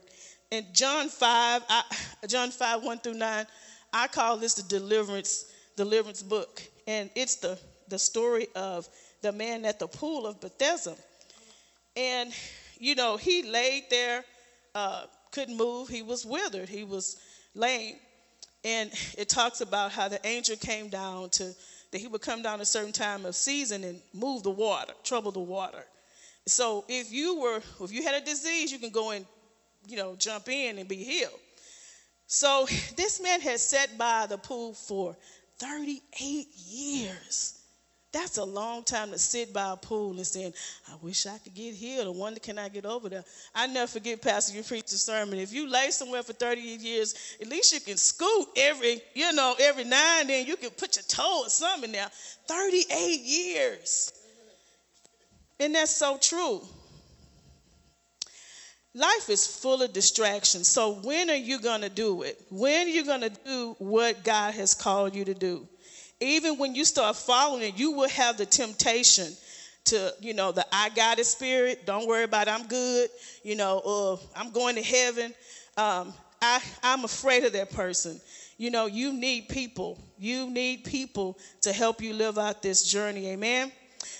In 0.54 0.64
John 0.72 1.08
5, 1.08 1.62
I, 1.68 1.82
John 2.28 2.52
5, 2.52 2.84
1 2.84 2.98
through 3.00 3.14
9, 3.14 3.46
I 3.92 4.06
call 4.06 4.36
this 4.36 4.54
the 4.54 4.62
deliverance, 4.62 5.46
deliverance 5.76 6.22
book. 6.22 6.62
And 6.86 7.10
it's 7.16 7.34
the, 7.34 7.58
the 7.88 7.98
story 7.98 8.46
of 8.54 8.88
the 9.20 9.32
man 9.32 9.64
at 9.64 9.80
the 9.80 9.88
pool 9.88 10.28
of 10.28 10.40
Bethesda. 10.40 10.94
And, 11.96 12.32
you 12.78 12.94
know, 12.94 13.16
he 13.16 13.42
laid 13.42 13.86
there, 13.90 14.24
uh, 14.76 15.06
couldn't 15.32 15.56
move. 15.56 15.88
He 15.88 16.02
was 16.02 16.24
withered. 16.24 16.68
He 16.68 16.84
was 16.84 17.16
lame. 17.56 17.96
And 18.62 18.92
it 19.18 19.28
talks 19.28 19.60
about 19.60 19.90
how 19.90 20.06
the 20.06 20.24
angel 20.24 20.54
came 20.54 20.88
down 20.88 21.30
to, 21.30 21.52
that 21.90 21.98
he 21.98 22.06
would 22.06 22.22
come 22.22 22.42
down 22.42 22.60
a 22.60 22.64
certain 22.64 22.92
time 22.92 23.26
of 23.26 23.34
season 23.34 23.82
and 23.82 24.00
move 24.12 24.44
the 24.44 24.50
water, 24.50 24.92
trouble 25.02 25.32
the 25.32 25.40
water. 25.40 25.84
So 26.46 26.84
if 26.88 27.12
you 27.12 27.40
were, 27.40 27.60
if 27.80 27.90
you 27.90 28.04
had 28.04 28.22
a 28.22 28.24
disease, 28.24 28.70
you 28.70 28.78
can 28.78 28.90
go 28.90 29.10
and, 29.10 29.26
you 29.86 29.96
know, 29.96 30.16
jump 30.16 30.48
in 30.48 30.78
and 30.78 30.88
be 30.88 30.96
healed. 30.96 31.40
So 32.26 32.66
this 32.96 33.20
man 33.22 33.40
had 33.40 33.60
sat 33.60 33.96
by 33.98 34.26
the 34.28 34.38
pool 34.38 34.74
for 34.74 35.16
38 35.58 36.46
years. 36.68 37.60
That's 38.14 38.38
a 38.38 38.44
long 38.44 38.84
time 38.84 39.10
to 39.10 39.18
sit 39.18 39.52
by 39.52 39.72
a 39.72 39.76
pool 39.76 40.12
and 40.12 40.24
saying, 40.24 40.54
I 40.88 40.94
wish 41.02 41.26
I 41.26 41.36
could 41.38 41.52
get 41.52 41.74
healed. 41.74 42.06
I 42.06 42.10
wonder 42.10 42.38
can 42.38 42.60
I 42.60 42.68
get 42.68 42.86
over 42.86 43.08
there. 43.08 43.24
I 43.52 43.66
never 43.66 43.88
forget, 43.88 44.22
Pastor, 44.22 44.56
you 44.56 44.62
preached 44.62 44.92
a 44.92 44.98
sermon. 44.98 45.40
If 45.40 45.52
you 45.52 45.68
lay 45.68 45.90
somewhere 45.90 46.22
for 46.22 46.32
38 46.32 46.78
years, 46.78 47.36
at 47.40 47.48
least 47.48 47.72
you 47.72 47.80
can 47.80 47.96
scoot 47.96 48.46
every, 48.56 49.00
you 49.14 49.32
know, 49.32 49.56
every 49.58 49.82
now 49.82 50.20
and 50.20 50.28
then 50.28 50.46
you 50.46 50.54
can 50.54 50.70
put 50.70 50.94
your 50.94 51.02
toe 51.08 51.42
or 51.44 51.48
something 51.48 51.90
there. 51.90 52.08
38 52.46 53.20
years. 53.20 54.12
And 55.58 55.74
that's 55.74 55.90
so 55.90 56.16
true. 56.16 56.62
Life 58.94 59.28
is 59.28 59.44
full 59.44 59.82
of 59.82 59.92
distractions. 59.92 60.68
So 60.68 60.94
when 60.94 61.28
are 61.28 61.34
you 61.34 61.60
going 61.60 61.80
to 61.80 61.88
do 61.88 62.22
it? 62.22 62.40
When 62.50 62.86
are 62.86 62.90
you 62.90 63.04
going 63.04 63.22
to 63.22 63.30
do 63.30 63.74
what 63.78 64.22
God 64.22 64.54
has 64.54 64.72
called 64.72 65.16
you 65.16 65.24
to 65.24 65.34
do? 65.34 65.66
Even 66.20 66.58
when 66.58 66.76
you 66.76 66.84
start 66.84 67.16
following 67.16 67.62
it, 67.62 67.76
you 67.76 67.90
will 67.90 68.08
have 68.08 68.36
the 68.36 68.46
temptation 68.46 69.32
to, 69.86 70.14
you 70.20 70.32
know, 70.32 70.52
the 70.52 70.64
I 70.72 70.90
got 70.90 71.18
it 71.18 71.26
spirit. 71.26 71.86
Don't 71.86 72.06
worry 72.06 72.22
about 72.22 72.46
it. 72.46 72.52
I'm 72.52 72.68
good. 72.68 73.10
You 73.42 73.56
know, 73.56 74.20
I'm 74.36 74.50
going 74.52 74.76
to 74.76 74.82
heaven. 74.82 75.34
Um, 75.76 76.14
I, 76.40 76.62
I'm 76.82 77.04
afraid 77.04 77.44
of 77.44 77.52
that 77.54 77.72
person. 77.72 78.20
You 78.58 78.70
know, 78.70 78.86
you 78.86 79.12
need 79.12 79.48
people. 79.48 79.98
You 80.18 80.48
need 80.48 80.84
people 80.84 81.36
to 81.62 81.72
help 81.72 82.00
you 82.00 82.14
live 82.14 82.38
out 82.38 82.62
this 82.62 82.84
journey. 82.84 83.30
Amen. 83.30 83.72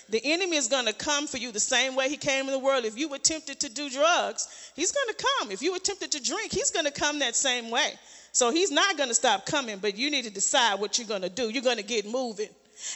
The 0.09 0.21
enemy 0.23 0.57
is 0.57 0.67
going 0.67 0.85
to 0.85 0.93
come 0.93 1.25
for 1.25 1.37
you 1.37 1.51
the 1.51 1.59
same 1.59 1.95
way 1.95 2.09
he 2.09 2.17
came 2.17 2.45
in 2.45 2.51
the 2.51 2.59
world. 2.59 2.85
If 2.85 2.97
you 2.97 3.09
were 3.09 3.17
tempted 3.17 3.59
to 3.61 3.69
do 3.69 3.89
drugs, 3.89 4.71
he's 4.75 4.91
going 4.91 5.07
to 5.07 5.25
come. 5.39 5.51
If 5.51 5.61
you 5.61 5.71
were 5.71 5.79
tempted 5.79 6.11
to 6.11 6.23
drink, 6.23 6.51
he's 6.51 6.69
going 6.69 6.85
to 6.85 6.91
come 6.91 7.19
that 7.19 7.35
same 7.35 7.71
way. 7.71 7.93
So 8.31 8.51
he's 8.51 8.69
not 8.69 8.97
going 8.97 9.09
to 9.09 9.15
stop 9.15 9.45
coming, 9.45 9.79
but 9.79 9.97
you 9.97 10.11
need 10.11 10.25
to 10.25 10.29
decide 10.29 10.79
what 10.79 10.97
you're 10.97 11.07
going 11.07 11.23
to 11.23 11.29
do. 11.29 11.49
You're 11.49 11.63
going 11.63 11.77
to 11.77 11.83
get 11.83 12.05
moving. 12.05 12.49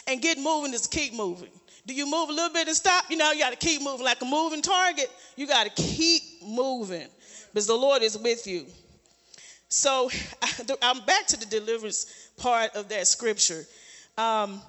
And 0.06 0.20
get 0.20 0.38
moving 0.38 0.74
is 0.74 0.86
keep 0.86 1.14
moving. 1.14 1.48
Do 1.86 1.94
you 1.94 2.04
move 2.04 2.28
a 2.28 2.32
little 2.32 2.52
bit 2.52 2.68
and 2.68 2.76
stop? 2.76 3.06
You 3.08 3.16
know, 3.16 3.32
you 3.32 3.40
got 3.40 3.58
to 3.58 3.66
keep 3.66 3.82
moving 3.82 4.04
like 4.04 4.20
a 4.20 4.26
moving 4.26 4.62
target. 4.62 5.10
You 5.36 5.46
got 5.46 5.64
to 5.64 5.82
keep 5.82 6.22
moving 6.46 7.08
because 7.52 7.66
the 7.66 7.74
Lord 7.74 8.02
is 8.02 8.18
with 8.18 8.46
you. 8.46 8.66
So 9.68 10.10
I'm 10.82 11.00
back 11.06 11.26
to 11.28 11.40
the 11.40 11.46
deliverance 11.46 12.30
part 12.36 12.76
of 12.76 12.88
that 12.90 13.06
scripture. 13.06 13.64
Um, 14.18 14.60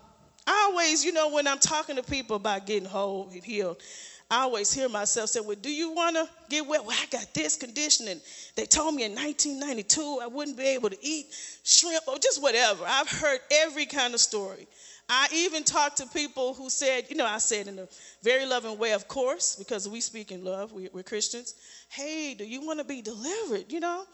I 0.48 0.70
always, 0.70 1.04
you 1.06 1.14
know, 1.14 1.30
when 1.30 1.48
I'm 1.48 1.60
talking 1.60 1.96
to 1.96 2.04
people 2.04 2.36
about 2.36 2.66
getting 2.66 2.88
whole 2.88 3.30
and 3.32 3.44
healed, 3.44 3.82
I 4.30 4.44
always 4.44 4.72
hear 4.74 4.88
myself 4.88 5.30
say, 5.30 5.42
Well, 5.42 5.58
do 5.62 5.70
you 5.70 5.92
want 5.92 6.16
to 6.16 6.28
get 6.50 6.66
well? 6.66 6.86
Well, 6.86 6.98
I 7.00 7.06
got 7.08 7.34
this 7.34 7.58
condition, 7.58 8.08
and 8.08 8.22
they 8.56 8.66
told 8.66 8.96
me 8.96 9.04
in 9.04 9.14
1992 9.14 10.20
I 10.22 10.28
wouldn't 10.28 10.58
be 10.58 10.64
able 10.68 10.90
to 10.90 10.98
eat 11.06 11.28
shrimp 11.64 12.08
or 12.08 12.18
just 12.18 12.42
whatever. 12.42 12.86
I've 12.88 13.10
heard 13.10 13.40
every 13.52 13.86
kind 13.86 14.14
of 14.14 14.22
story. 14.22 14.68
I 15.10 15.28
even 15.34 15.66
talked 15.66 15.98
to 15.98 16.06
people 16.06 16.54
who 16.54 16.70
said, 16.70 17.08
you 17.10 17.18
know, 17.18 17.26
I 17.26 17.40
said 17.40 17.68
in 17.68 17.78
a 17.80 17.88
very 18.24 18.46
loving 18.46 18.78
way, 18.78 18.94
of 18.94 19.10
course, 19.10 19.58
because 19.58 19.90
we 19.90 20.00
speak 20.00 20.32
in 20.32 20.46
love, 20.46 20.72
we, 20.72 20.88
are 20.88 21.04
Christians. 21.04 21.56
Hey, 21.90 22.34
do 22.34 22.46
you 22.46 22.66
want 22.66 22.80
to 22.80 22.86
be 22.86 23.02
delivered? 23.02 23.66
You 23.70 23.82
know, 23.82 24.06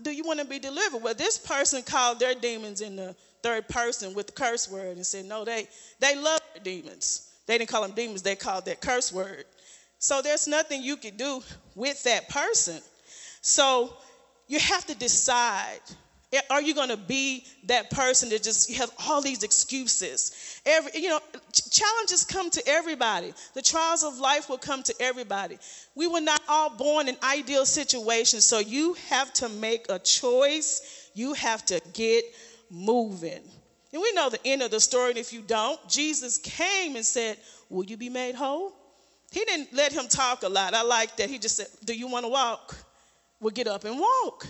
do 0.00 0.10
you 0.10 0.24
want 0.24 0.40
to 0.40 0.44
be 0.44 0.58
delivered? 0.58 1.02
Well, 1.02 1.14
this 1.14 1.38
person 1.38 1.82
called 1.82 2.20
their 2.20 2.34
demons 2.34 2.80
in 2.80 2.96
the 2.96 3.14
third 3.42 3.68
person 3.68 4.14
with 4.14 4.26
the 4.26 4.32
curse 4.32 4.70
word 4.70 4.96
and 4.96 5.06
said, 5.06 5.24
no, 5.24 5.44
they, 5.44 5.66
they 5.98 6.16
love 6.16 6.40
demons. 6.62 7.32
They 7.46 7.58
didn't 7.58 7.70
call 7.70 7.82
them 7.82 7.92
demons, 7.92 8.22
they 8.22 8.36
called 8.36 8.64
that 8.66 8.80
curse 8.80 9.12
word. 9.12 9.44
So 9.98 10.22
there's 10.22 10.48
nothing 10.48 10.82
you 10.82 10.96
can 10.96 11.16
do 11.16 11.42
with 11.74 12.02
that 12.04 12.28
person. 12.28 12.80
So 13.40 13.96
you 14.48 14.58
have 14.58 14.86
to 14.86 14.94
decide 14.94 15.80
are 16.48 16.62
you 16.62 16.74
going 16.74 16.88
to 16.88 16.96
be 16.96 17.44
that 17.64 17.90
person 17.90 18.30
that 18.30 18.42
just 18.42 18.72
have 18.74 18.90
all 19.06 19.20
these 19.20 19.42
excuses? 19.42 20.60
Every, 20.64 21.02
you 21.02 21.10
know, 21.10 21.20
challenges 21.70 22.24
come 22.24 22.48
to 22.50 22.62
everybody. 22.66 23.34
The 23.54 23.60
trials 23.60 24.02
of 24.02 24.18
life 24.18 24.48
will 24.48 24.58
come 24.58 24.82
to 24.84 24.94
everybody. 24.98 25.58
We 25.94 26.06
were 26.06 26.22
not 26.22 26.40
all 26.48 26.70
born 26.70 27.08
in 27.08 27.16
ideal 27.22 27.66
situations, 27.66 28.44
so 28.44 28.60
you 28.60 28.94
have 29.10 29.32
to 29.34 29.48
make 29.50 29.86
a 29.90 29.98
choice. 29.98 31.10
You 31.14 31.34
have 31.34 31.66
to 31.66 31.80
get 31.92 32.24
moving. 32.70 33.42
And 33.92 34.00
we 34.00 34.12
know 34.12 34.30
the 34.30 34.40
end 34.46 34.62
of 34.62 34.70
the 34.70 34.80
story, 34.80 35.10
and 35.10 35.18
if 35.18 35.34
you 35.34 35.42
don't, 35.42 35.78
Jesus 35.88 36.38
came 36.38 36.96
and 36.96 37.04
said, 37.04 37.36
Will 37.68 37.84
you 37.84 37.98
be 37.98 38.08
made 38.08 38.34
whole? 38.34 38.72
He 39.32 39.44
didn't 39.44 39.72
let 39.72 39.92
him 39.92 40.08
talk 40.08 40.42
a 40.42 40.48
lot. 40.48 40.74
I 40.74 40.82
like 40.82 41.16
that. 41.16 41.28
He 41.28 41.38
just 41.38 41.56
said, 41.56 41.66
Do 41.84 41.94
you 41.94 42.06
want 42.06 42.24
to 42.24 42.30
walk? 42.30 42.76
We'll 43.40 43.50
get 43.50 43.66
up 43.66 43.84
and 43.84 43.98
walk. 43.98 44.46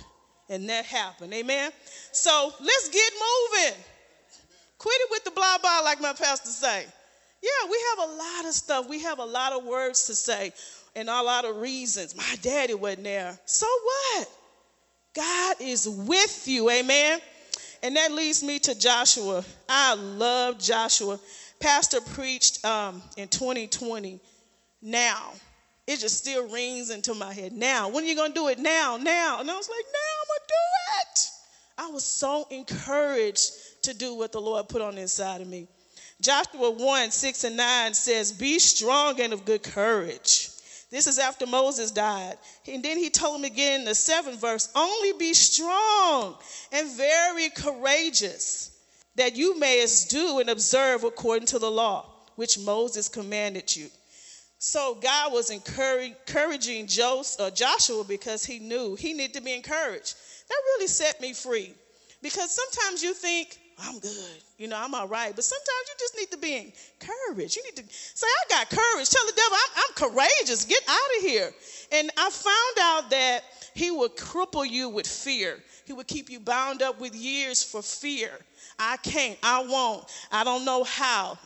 And 0.49 0.69
that 0.69 0.85
happened. 0.85 1.33
Amen. 1.33 1.71
So 2.13 2.53
let's 2.61 2.89
get 2.89 3.13
moving. 3.13 3.81
Quit 4.79 4.97
it 5.01 5.09
with 5.11 5.25
the 5.25 5.31
blah 5.31 5.59
blah, 5.59 5.81
like 5.85 6.01
my 6.01 6.13
pastor 6.13 6.51
say. 6.51 6.85
Yeah, 7.43 7.71
we 7.71 7.79
have 7.91 8.11
a 8.11 8.13
lot 8.13 8.45
of 8.47 8.55
stuff. 8.55 8.89
We 8.89 9.01
have 9.03 9.19
a 9.19 9.25
lot 9.25 9.53
of 9.53 9.65
words 9.65 10.07
to 10.07 10.15
say 10.15 10.53
and 10.95 11.09
a 11.09 11.23
lot 11.23 11.45
of 11.45 11.57
reasons. 11.57 12.17
My 12.17 12.37
daddy 12.43 12.75
wasn't 12.75 13.05
there. 13.05 13.39
So 13.47 13.67
what? 13.67 14.29
God 15.15 15.57
is 15.61 15.89
with 15.89 16.45
you. 16.47 16.71
Amen. 16.71 17.21
And 17.83 17.97
that 17.97 18.13
leads 18.13 18.43
me 18.43 18.59
to 18.61 18.79
Joshua. 18.79 19.45
I 19.69 19.95
love 19.95 20.59
Joshua. 20.59 21.19
Pastor 21.59 22.01
preached 22.01 22.65
um, 22.65 23.03
in 23.17 23.29
2020. 23.29 24.21
Now, 24.81 25.33
it 25.87 25.99
just 25.99 26.19
still 26.19 26.49
rings 26.49 26.91
into 26.91 27.15
my 27.15 27.33
head. 27.33 27.53
Now, 27.53 27.89
when 27.89 28.05
are 28.05 28.07
you 28.07 28.15
going 28.15 28.33
to 28.33 28.35
do 28.35 28.49
it? 28.49 28.59
Now, 28.59 28.97
now. 28.97 29.41
And 29.41 29.51
I 29.51 29.57
was 29.57 29.69
like, 29.69 29.85
now 29.93 30.12
do 30.53 31.01
it. 31.01 31.31
I 31.79 31.89
was 31.89 32.05
so 32.05 32.47
encouraged 32.51 33.53
to 33.83 33.95
do 33.95 34.15
what 34.15 34.33
the 34.33 34.41
Lord 34.41 34.69
put 34.69 34.83
on 34.83 34.95
the 34.95 35.03
inside 35.03 35.41
of 35.41 35.49
me. 35.49 35.69
Joshua 36.21 36.71
1 36.71 37.11
6 37.11 37.45
and 37.45 37.57
9 37.57 37.95
says, 37.95 38.33
Be 38.33 38.59
strong 38.59 39.21
and 39.21 39.33
of 39.33 39.45
good 39.45 39.63
courage. 39.63 40.51
This 40.91 41.07
is 41.07 41.19
after 41.19 41.47
Moses 41.47 41.91
died. 41.91 42.37
And 42.69 42.83
then 42.83 42.99
he 42.99 43.09
told 43.11 43.41
him 43.41 43.45
again 43.45 43.81
in 43.81 43.87
the 43.87 43.95
seventh 43.95 44.41
verse, 44.41 44.69
Only 44.75 45.15
be 45.15 45.35
strong 45.35 46.37
and 46.71 46.97
very 46.97 47.49
courageous, 47.49 48.71
that 49.17 49.35
you 49.35 49.59
mayest 49.59 50.11
do 50.11 50.39
and 50.39 50.51
observe 50.51 51.03
according 51.03 51.47
to 51.47 51.59
the 51.59 51.71
law, 51.71 52.07
which 52.37 52.59
Moses 52.59 53.09
commanded 53.09 53.75
you. 53.75 53.89
So 54.59 54.95
God 54.95 55.33
was 55.33 55.51
encouraging 55.51 56.89
uh, 57.41 57.51
Joshua 57.51 58.05
because 58.05 58.45
he 58.45 58.61
knew 58.61 58.95
he 58.95 59.13
needed 59.13 59.35
to 59.35 59.41
be 59.41 59.55
encouraged. 59.55 60.15
That 60.49 60.61
really 60.75 60.87
set 60.87 61.21
me 61.21 61.33
free. 61.33 61.75
Because 62.23 62.51
sometimes 62.51 63.03
you 63.03 63.15
think, 63.15 63.59
I'm 63.79 63.99
good. 63.99 64.43
You 64.59 64.69
know, 64.69 64.77
I'm 64.79 64.95
all 64.95 65.09
right. 65.09 65.35
But 65.35 65.45
sometimes 65.45 65.89
you 65.89 65.95
just 65.99 66.17
need 66.17 66.31
to 66.31 66.39
be 66.39 66.73
encouraged. 67.01 67.57
You 67.57 67.65
need 67.65 67.77
to 67.77 67.85
say, 67.93 68.27
I 68.27 68.49
got 68.49 68.71
courage. 68.71 69.11
Tell 69.11 69.27
the 69.27 69.33
devil, 69.33 69.57
I'm, 69.57 69.83
I'm 69.83 70.11
courageous. 70.11 70.65
Get 70.65 70.83
out 70.89 71.19
of 71.19 71.23
here. 71.25 71.51
And 71.91 72.11
I 72.17 72.31
found 72.31 72.79
out 72.81 73.11
that 73.11 73.41
he 73.75 73.91
would 73.91 74.17
cripple 74.17 74.69
you 74.69 74.89
with 74.89 75.07
fear. 75.07 75.59
He 75.85 75.93
would 75.93 76.07
keep 76.07 76.31
you 76.31 76.39
bound 76.39 76.81
up 76.83 77.01
with 77.01 77.15
years 77.15 77.63
for 77.63 77.83
fear. 77.83 78.31
I 78.79 78.99
can't. 78.99 79.39
I 79.43 79.65
won't. 79.65 80.05
I 80.31 80.45
don't 80.45 80.65
know 80.65 80.85
how. 80.85 81.39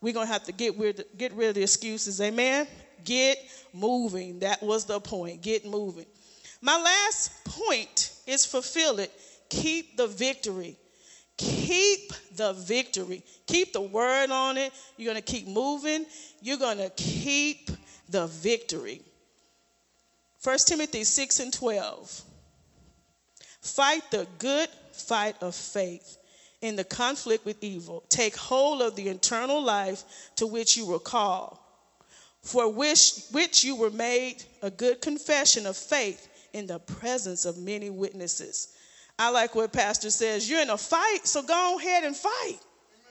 We're 0.00 0.14
going 0.14 0.26
to 0.26 0.32
have 0.32 0.44
to 0.44 0.52
get 0.52 0.76
rid, 0.78 1.04
get 1.16 1.32
rid 1.32 1.50
of 1.50 1.54
the 1.54 1.62
excuses. 1.62 2.20
Amen? 2.20 2.66
Get 3.04 3.38
moving. 3.72 4.40
That 4.40 4.62
was 4.62 4.84
the 4.84 5.00
point. 5.00 5.42
Get 5.42 5.64
moving. 5.64 6.06
My 6.66 6.82
last 6.82 7.44
point 7.44 8.10
is 8.26 8.44
fulfill 8.44 8.98
it. 8.98 9.12
Keep 9.50 9.96
the 9.96 10.08
victory. 10.08 10.76
Keep 11.38 12.12
the 12.34 12.54
victory. 12.54 13.22
Keep 13.46 13.72
the 13.72 13.80
word 13.80 14.32
on 14.32 14.56
it. 14.56 14.72
You're 14.96 15.12
going 15.12 15.22
to 15.22 15.32
keep 15.32 15.46
moving. 15.46 16.06
You're 16.42 16.58
going 16.58 16.78
to 16.78 16.90
keep 16.96 17.70
the 18.08 18.26
victory. 18.26 19.00
1 20.42 20.58
Timothy 20.66 21.04
6 21.04 21.38
and 21.38 21.52
12. 21.52 22.22
Fight 23.60 24.02
the 24.10 24.26
good 24.40 24.68
fight 24.90 25.36
of 25.40 25.54
faith 25.54 26.18
in 26.62 26.74
the 26.74 26.82
conflict 26.82 27.44
with 27.44 27.62
evil. 27.62 28.02
Take 28.08 28.34
hold 28.34 28.82
of 28.82 28.96
the 28.96 29.06
eternal 29.08 29.62
life 29.62 30.02
to 30.34 30.48
which 30.48 30.76
you 30.76 30.86
were 30.86 30.98
called, 30.98 31.58
for 32.42 32.68
which, 32.68 33.22
which 33.30 33.62
you 33.62 33.76
were 33.76 33.90
made 33.90 34.42
a 34.62 34.70
good 34.70 35.00
confession 35.00 35.64
of 35.66 35.76
faith 35.76 36.28
in 36.52 36.66
the 36.66 36.78
presence 36.78 37.44
of 37.44 37.58
many 37.58 37.90
witnesses. 37.90 38.68
I 39.18 39.30
like 39.30 39.54
what 39.54 39.72
Pastor 39.72 40.10
says. 40.10 40.48
You're 40.48 40.62
in 40.62 40.70
a 40.70 40.78
fight, 40.78 41.20
so 41.24 41.42
go 41.42 41.78
ahead 41.78 42.04
and 42.04 42.14
fight. 42.14 42.58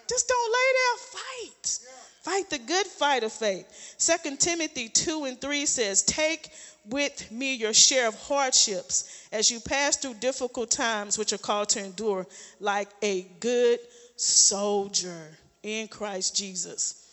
Just 0.08 0.28
don't 0.28 0.52
lay 0.52 0.72
there, 0.74 1.22
fight. 1.22 1.80
Fight 2.22 2.50
the 2.50 2.60
good 2.60 2.88
fight 2.88 3.24
of 3.24 3.32
faith. 3.32 3.68
Second 3.98 4.40
Timothy 4.40 4.90
2 4.90 5.26
and 5.26 5.40
3 5.40 5.66
says, 5.66 6.04
Take 6.04 6.50
with 6.88 7.32
me 7.32 7.56
your 7.56 7.74
share 7.74 8.08
of 8.08 8.16
hardships 8.16 9.28
as 9.32 9.50
you 9.50 9.60
pass 9.60 9.98
through 9.98 10.16
difficult 10.16 10.72
times, 10.72 11.18
which 11.18 11.34
are 11.34 11.38
called 11.38 11.70
to 11.70 11.84
endure 11.84 12.28
like 12.60 12.90
a 13.02 13.24
good 13.40 13.80
soldier 14.16 15.38
in 15.64 15.88
Christ 15.88 16.36
Jesus. 16.36 17.05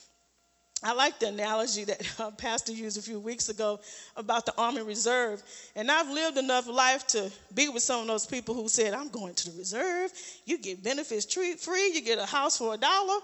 I 0.85 0.93
like 0.95 1.19
the 1.21 1.29
analogy 1.29 1.85
that 1.85 2.15
uh, 2.21 2.31
Pastor 2.33 2.73
used 2.73 2.99
a 2.99 3.03
few 3.03 3.21
weeks 3.21 3.49
ago 3.49 3.81
about 4.17 4.47
the 4.47 4.55
Army 4.59 4.83
Reserve. 4.83 5.43
And 5.77 5.91
I've 5.91 6.09
lived 6.11 6.39
enough 6.39 6.67
life 6.67 7.07
to 7.09 7.31
be 7.55 7.69
with 7.69 7.83
some 7.83 8.01
of 8.03 8.07
those 8.09 8.27
people 8.27 8.55
who 8.55 8.69
said, 8.69 8.93
I'm 8.93 9.09
going 9.09 9.35
to 9.35 9.51
the 9.51 9.59
reserve. 9.59 10.13
You 10.45 10.59
get 10.59 10.83
benefits 10.83 11.25
treat 11.25 11.61
free, 11.61 11.93
you 11.95 12.03
get 12.03 12.19
a 12.19 12.27
house 12.27 12.59
for 12.59 12.75
a 12.75 12.77
dollar. 12.77 13.19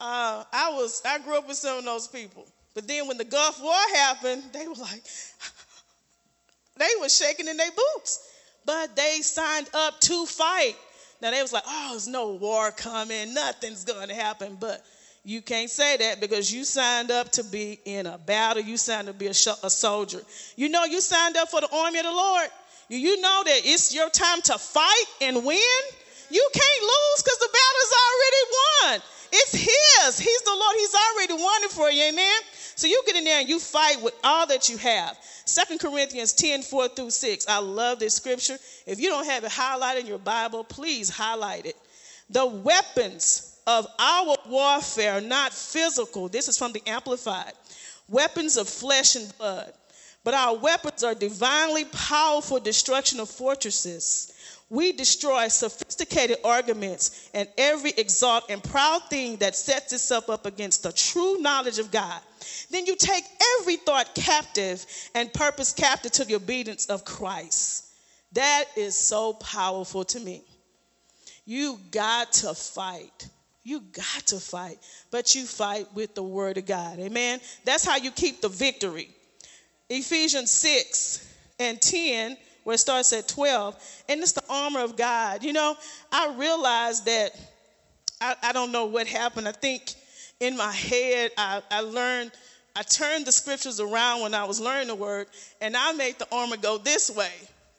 Uh, 0.00 0.44
I, 0.52 0.70
was, 0.72 1.02
I 1.06 1.18
grew 1.18 1.36
up 1.38 1.46
with 1.46 1.56
some 1.56 1.78
of 1.78 1.84
those 1.84 2.08
people. 2.08 2.46
But 2.74 2.88
then 2.88 3.06
when 3.06 3.18
the 3.18 3.24
Gulf 3.24 3.62
War 3.62 3.74
happened, 3.94 4.42
they 4.52 4.66
were 4.66 4.74
like, 4.74 5.04
they 6.76 6.88
were 7.00 7.08
shaking 7.08 7.48
in 7.48 7.56
their 7.56 7.70
boots. 7.70 8.30
But 8.64 8.96
they 8.96 9.18
signed 9.20 9.68
up 9.74 10.00
to 10.00 10.26
fight. 10.26 10.74
Now 11.20 11.30
they 11.30 11.42
was 11.42 11.52
like, 11.52 11.62
oh, 11.66 11.88
there's 11.90 12.08
no 12.08 12.32
war 12.32 12.70
coming, 12.70 13.34
nothing's 13.34 13.84
going 13.84 14.08
to 14.08 14.14
happen. 14.14 14.56
But 14.58 14.84
you 15.24 15.40
can't 15.40 15.70
say 15.70 15.96
that 15.96 16.20
because 16.20 16.52
you 16.52 16.64
signed 16.64 17.10
up 17.10 17.32
to 17.32 17.44
be 17.44 17.80
in 17.86 18.06
a 18.06 18.18
battle. 18.18 18.62
You 18.62 18.76
signed 18.76 19.08
up 19.08 19.14
to 19.14 19.18
be 19.18 19.28
a, 19.28 19.34
sh- 19.34 19.58
a 19.62 19.70
soldier. 19.70 20.20
You 20.54 20.68
know 20.68 20.84
you 20.84 21.00
signed 21.00 21.38
up 21.38 21.48
for 21.48 21.62
the 21.62 21.74
army 21.74 21.98
of 21.98 22.04
the 22.04 22.12
Lord. 22.12 22.48
You, 22.88 23.20
know 23.22 23.42
that 23.46 23.60
it's 23.64 23.94
your 23.94 24.10
time 24.10 24.42
to 24.42 24.58
fight 24.58 25.04
and 25.22 25.36
win. 25.36 25.82
You 26.30 26.48
can't 26.52 26.82
lose 26.82 27.22
because 27.22 27.38
the 27.38 27.48
battle's 27.48 27.94
already 28.04 28.42
won. 28.52 29.02
It's 29.32 29.52
His. 29.52 30.18
He's 30.18 30.42
the 30.42 30.50
Lord. 30.50 30.76
He's 30.76 30.94
already 30.94 31.42
won 31.42 31.62
it 31.64 31.70
for 31.70 31.90
you. 31.90 32.02
Amen. 32.04 32.40
So 32.76 32.86
you 32.86 33.02
get 33.06 33.16
in 33.16 33.24
there 33.24 33.40
and 33.40 33.48
you 33.48 33.58
fight 33.58 34.02
with 34.02 34.14
all 34.22 34.46
that 34.48 34.68
you 34.68 34.76
have. 34.76 35.16
Second 35.46 35.80
Corinthians 35.80 36.34
10 36.34 36.62
4 36.62 36.88
through 36.88 37.10
6. 37.10 37.48
I 37.48 37.58
love 37.60 37.98
this 37.98 38.14
scripture. 38.14 38.58
If 38.86 39.00
you 39.00 39.08
don't 39.08 39.24
have 39.24 39.44
it 39.44 39.50
highlighted 39.50 40.00
in 40.00 40.06
your 40.06 40.18
Bible, 40.18 40.64
please 40.64 41.08
highlight 41.08 41.64
it. 41.64 41.76
The 42.28 42.44
weapons 42.44 43.53
of 43.66 43.86
our 43.98 44.36
warfare, 44.46 45.20
not 45.20 45.52
physical. 45.52 46.28
This 46.28 46.48
is 46.48 46.58
from 46.58 46.72
the 46.72 46.82
Amplified. 46.86 47.52
Weapons 48.08 48.56
of 48.56 48.68
flesh 48.68 49.16
and 49.16 49.36
blood. 49.38 49.72
But 50.24 50.34
our 50.34 50.56
weapons 50.56 51.04
are 51.04 51.14
divinely 51.14 51.84
powerful 51.84 52.58
destruction 52.58 53.20
of 53.20 53.28
fortresses. 53.28 54.32
We 54.70 54.92
destroy 54.92 55.48
sophisticated 55.48 56.38
arguments 56.42 57.30
and 57.34 57.46
every 57.58 57.90
exalt 57.90 58.44
and 58.48 58.64
proud 58.64 59.02
thing 59.10 59.36
that 59.36 59.54
sets 59.54 59.92
itself 59.92 60.30
up 60.30 60.46
against 60.46 60.82
the 60.82 60.92
true 60.92 61.38
knowledge 61.38 61.78
of 61.78 61.90
God. 61.90 62.20
Then 62.70 62.86
you 62.86 62.96
take 62.96 63.24
every 63.60 63.76
thought 63.76 64.14
captive 64.14 64.84
and 65.14 65.32
purpose 65.32 65.72
captive 65.72 66.12
to 66.12 66.24
the 66.24 66.34
obedience 66.34 66.86
of 66.86 67.04
Christ. 67.04 67.84
That 68.32 68.64
is 68.76 68.94
so 68.94 69.34
powerful 69.34 70.04
to 70.04 70.20
me. 70.20 70.42
You 71.44 71.78
got 71.90 72.32
to 72.32 72.54
fight. 72.54 73.28
You 73.64 73.80
got 73.80 74.26
to 74.26 74.38
fight, 74.38 74.78
but 75.10 75.34
you 75.34 75.46
fight 75.46 75.86
with 75.94 76.14
the 76.14 76.22
word 76.22 76.58
of 76.58 76.66
God. 76.66 76.98
Amen. 76.98 77.40
That's 77.64 77.84
how 77.84 77.96
you 77.96 78.10
keep 78.10 78.42
the 78.42 78.50
victory. 78.50 79.08
Ephesians 79.88 80.50
6 80.50 81.26
and 81.58 81.80
10, 81.80 82.36
where 82.64 82.74
it 82.74 82.78
starts 82.78 83.12
at 83.14 83.26
12, 83.26 84.02
and 84.10 84.20
it's 84.20 84.32
the 84.32 84.44
armor 84.50 84.80
of 84.80 84.96
God. 84.96 85.42
You 85.42 85.54
know, 85.54 85.76
I 86.12 86.34
realized 86.36 87.06
that 87.06 87.30
I, 88.20 88.34
I 88.42 88.52
don't 88.52 88.70
know 88.70 88.84
what 88.84 89.06
happened. 89.06 89.48
I 89.48 89.52
think 89.52 89.94
in 90.40 90.56
my 90.58 90.72
head, 90.72 91.30
I, 91.38 91.62
I 91.70 91.80
learned, 91.80 92.32
I 92.76 92.82
turned 92.82 93.24
the 93.24 93.32
scriptures 93.32 93.80
around 93.80 94.20
when 94.20 94.34
I 94.34 94.44
was 94.44 94.60
learning 94.60 94.88
the 94.88 94.94
word, 94.94 95.28
and 95.62 95.74
I 95.74 95.92
made 95.92 96.18
the 96.18 96.26
armor 96.30 96.58
go 96.58 96.76
this 96.76 97.10
way, 97.10 97.32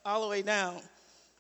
all 0.04 0.24
the 0.24 0.30
way 0.30 0.42
down. 0.42 0.76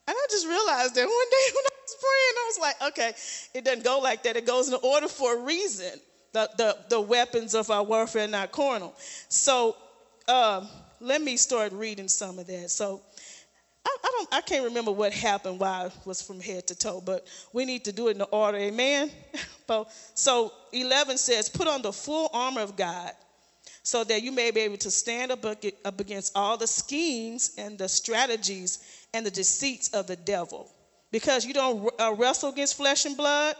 And 0.07 0.15
I 0.15 0.27
just 0.29 0.45
realized 0.45 0.93
that 0.93 1.05
one 1.07 1.07
day 1.07 1.51
when 1.55 1.65
I 1.65 1.74
was 1.85 1.95
praying, 2.01 2.35
I 2.37 2.45
was 2.47 2.59
like, 2.59 2.91
okay, 2.91 3.13
it 3.53 3.65
doesn't 3.65 3.83
go 3.83 3.99
like 3.99 4.23
that. 4.23 4.35
It 4.35 4.45
goes 4.45 4.67
in 4.67 4.75
order 4.81 5.07
for 5.07 5.37
a 5.37 5.43
reason. 5.43 5.99
The, 6.33 6.49
the, 6.57 6.77
the 6.89 7.01
weapons 7.01 7.55
of 7.55 7.69
our 7.71 7.83
warfare 7.83 8.25
are 8.25 8.27
not 8.27 8.51
carnal. 8.51 8.93
So 9.29 9.77
uh, 10.27 10.65
let 10.99 11.21
me 11.21 11.37
start 11.37 11.71
reading 11.71 12.07
some 12.07 12.39
of 12.39 12.47
that. 12.47 12.69
So 12.71 13.01
I, 13.85 13.97
I, 14.03 14.09
don't 14.11 14.33
I 14.33 14.41
can't 14.41 14.65
remember 14.65 14.91
what 14.91 15.13
happened 15.13 15.59
while 15.59 15.85
I 15.85 15.91
was 16.05 16.21
from 16.21 16.41
head 16.41 16.67
to 16.67 16.75
toe, 16.75 17.01
but 17.05 17.25
we 17.53 17.65
need 17.65 17.85
to 17.85 17.91
do 17.91 18.07
it 18.07 18.11
in 18.11 18.17
the 18.17 18.25
order, 18.25 18.57
amen. 18.57 19.11
so 20.13 20.51
11 20.73 21.17
says, 21.17 21.47
put 21.47 21.67
on 21.67 21.81
the 21.81 21.93
full 21.93 22.29
armor 22.33 22.61
of 22.61 22.75
God 22.75 23.11
so 23.83 24.03
that 24.03 24.23
you 24.23 24.31
may 24.31 24.49
be 24.49 24.61
able 24.61 24.77
to 24.77 24.89
stand 24.89 25.31
up 25.31 25.45
against 25.99 26.35
all 26.35 26.57
the 26.57 26.67
schemes 26.67 27.51
and 27.57 27.77
the 27.77 27.87
strategies 27.87 29.05
and 29.13 29.23
the 29.25 29.31
deceits 29.31 29.89
of 29.89 30.07
the 30.07 30.15
devil. 30.15 30.71
Because 31.15 31.45
you 31.45 31.53
don't 31.53 31.89
uh, 31.97 32.13
wrestle 32.17 32.49
against 32.49 32.75
flesh 32.75 33.05
and 33.05 33.15
blood. 33.15 33.55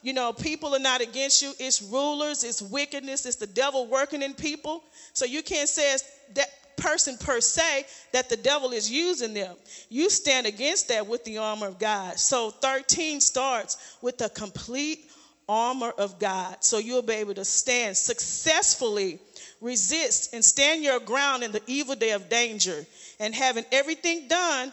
You 0.00 0.12
know, 0.12 0.32
people 0.32 0.76
are 0.76 0.78
not 0.78 1.00
against 1.00 1.42
you. 1.42 1.52
It's 1.58 1.82
rulers, 1.82 2.44
it's 2.44 2.62
wickedness, 2.62 3.26
it's 3.26 3.34
the 3.34 3.48
devil 3.48 3.88
working 3.88 4.22
in 4.22 4.32
people. 4.32 4.84
So 5.12 5.24
you 5.24 5.42
can't 5.42 5.68
say 5.68 5.96
that 6.34 6.76
person 6.76 7.16
per 7.18 7.40
se 7.40 7.84
that 8.12 8.28
the 8.28 8.36
devil 8.36 8.70
is 8.70 8.88
using 8.88 9.34
them. 9.34 9.56
You 9.88 10.08
stand 10.08 10.46
against 10.46 10.86
that 10.90 11.04
with 11.08 11.24
the 11.24 11.38
armor 11.38 11.66
of 11.66 11.80
God. 11.80 12.16
So 12.16 12.50
13 12.50 13.20
starts 13.20 13.96
with 14.00 14.16
the 14.16 14.28
complete 14.28 15.10
armor 15.48 15.90
of 15.90 16.20
God. 16.20 16.58
So 16.60 16.78
you'll 16.78 17.02
be 17.02 17.14
able 17.14 17.34
to 17.34 17.44
stand 17.44 17.96
successfully, 17.96 19.18
resist, 19.60 20.32
and 20.32 20.44
stand 20.44 20.84
your 20.84 21.00
ground 21.00 21.42
in 21.42 21.50
the 21.50 21.62
evil 21.66 21.96
day 21.96 22.12
of 22.12 22.28
danger. 22.28 22.86
And 23.18 23.34
having 23.34 23.64
everything 23.72 24.28
done, 24.28 24.72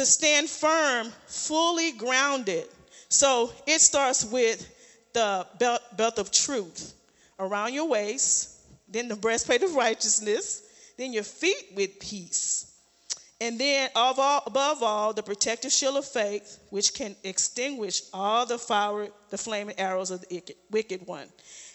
to 0.00 0.06
stand 0.06 0.48
firm, 0.48 1.12
fully 1.26 1.92
grounded. 1.92 2.64
So 3.10 3.52
it 3.66 3.82
starts 3.82 4.24
with 4.24 4.66
the 5.12 5.46
belt, 5.58 5.82
belt 5.94 6.18
of 6.18 6.30
truth 6.30 6.94
around 7.38 7.74
your 7.74 7.86
waist, 7.86 8.60
then 8.88 9.08
the 9.08 9.16
breastplate 9.16 9.62
of 9.62 9.74
righteousness, 9.74 10.62
then 10.96 11.12
your 11.12 11.22
feet 11.22 11.72
with 11.76 12.00
peace. 12.00 12.72
And 13.42 13.58
then, 13.58 13.90
all, 13.94 14.42
above 14.46 14.82
all, 14.82 15.12
the 15.12 15.22
protective 15.22 15.70
shield 15.70 15.98
of 15.98 16.06
faith, 16.06 16.58
which 16.70 16.94
can 16.94 17.14
extinguish 17.22 18.02
all 18.14 18.46
the 18.46 18.56
fire, 18.56 19.08
the 19.28 19.36
flaming 19.36 19.78
arrows 19.78 20.10
of 20.10 20.26
the 20.26 20.42
wicked 20.70 21.06
one. 21.06 21.26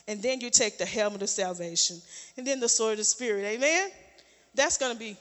And 0.07 0.19
then 0.23 0.41
you 0.41 0.49
take 0.49 0.79
the 0.79 0.85
helmet 0.85 1.21
of 1.21 1.29
salvation, 1.29 2.01
and 2.37 2.45
then 2.45 2.59
the 2.59 2.69
sword 2.69 2.93
of 2.93 2.97
the 2.99 3.03
Spirit. 3.03 3.45
Amen? 3.45 3.91
That's 4.55 4.79
going 4.79 4.93
to 4.93 4.99
be 4.99 5.15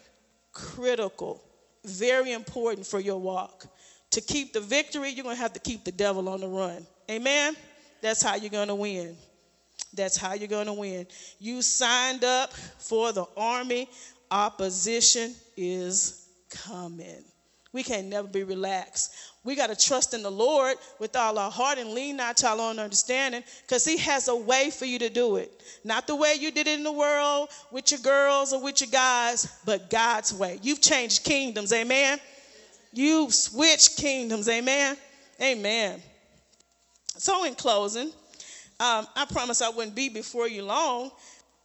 critical, 0.54 1.42
very 1.84 2.32
important 2.32 2.86
for 2.86 3.00
your 3.00 3.18
walk. 3.18 3.66
To 4.12 4.20
keep 4.20 4.52
the 4.52 4.60
victory, 4.60 5.10
you're 5.10 5.24
going 5.24 5.36
to 5.36 5.42
have 5.42 5.52
to 5.54 5.60
keep 5.60 5.84
the 5.84 5.92
devil 5.92 6.28
on 6.28 6.40
the 6.40 6.48
run. 6.48 6.86
Amen? 7.10 7.56
That's 8.00 8.22
how 8.22 8.36
you're 8.36 8.50
going 8.50 8.68
to 8.68 8.74
win. 8.74 9.16
That's 9.92 10.16
how 10.16 10.34
you're 10.34 10.48
going 10.48 10.66
to 10.66 10.72
win. 10.72 11.06
You 11.38 11.62
signed 11.62 12.24
up 12.24 12.52
for 12.52 13.12
the 13.12 13.24
army. 13.36 13.88
Opposition 14.30 15.34
is 15.56 16.26
coming. 16.50 17.24
We 17.72 17.82
can 17.82 18.08
never 18.08 18.28
be 18.28 18.44
relaxed. 18.44 19.14
We 19.44 19.54
got 19.56 19.68
to 19.68 19.76
trust 19.76 20.14
in 20.14 20.22
the 20.22 20.30
Lord 20.30 20.78
with 20.98 21.14
all 21.16 21.38
our 21.38 21.50
heart 21.50 21.76
and 21.76 21.90
lean 21.90 22.16
not 22.16 22.38
to 22.38 22.48
our 22.48 22.58
own 22.58 22.78
understanding 22.78 23.44
because 23.62 23.84
He 23.84 23.98
has 23.98 24.28
a 24.28 24.34
way 24.34 24.70
for 24.70 24.86
you 24.86 24.98
to 25.00 25.10
do 25.10 25.36
it. 25.36 25.62
Not 25.84 26.06
the 26.06 26.16
way 26.16 26.34
you 26.40 26.50
did 26.50 26.66
it 26.66 26.78
in 26.78 26.82
the 26.82 26.92
world 26.92 27.50
with 27.70 27.90
your 27.90 28.00
girls 28.00 28.54
or 28.54 28.62
with 28.62 28.80
your 28.80 28.90
guys, 28.90 29.46
but 29.66 29.90
God's 29.90 30.32
way. 30.32 30.58
You've 30.62 30.80
changed 30.80 31.24
kingdoms, 31.24 31.74
amen? 31.74 32.18
You've 32.94 33.34
switched 33.34 33.98
kingdoms, 33.98 34.48
amen? 34.48 34.96
Amen. 35.42 36.00
So, 37.18 37.44
in 37.44 37.54
closing, 37.54 38.10
um, 38.80 39.06
I 39.14 39.26
promise 39.30 39.60
I 39.60 39.68
wouldn't 39.68 39.94
be 39.94 40.08
before 40.08 40.48
you 40.48 40.62
long, 40.62 41.10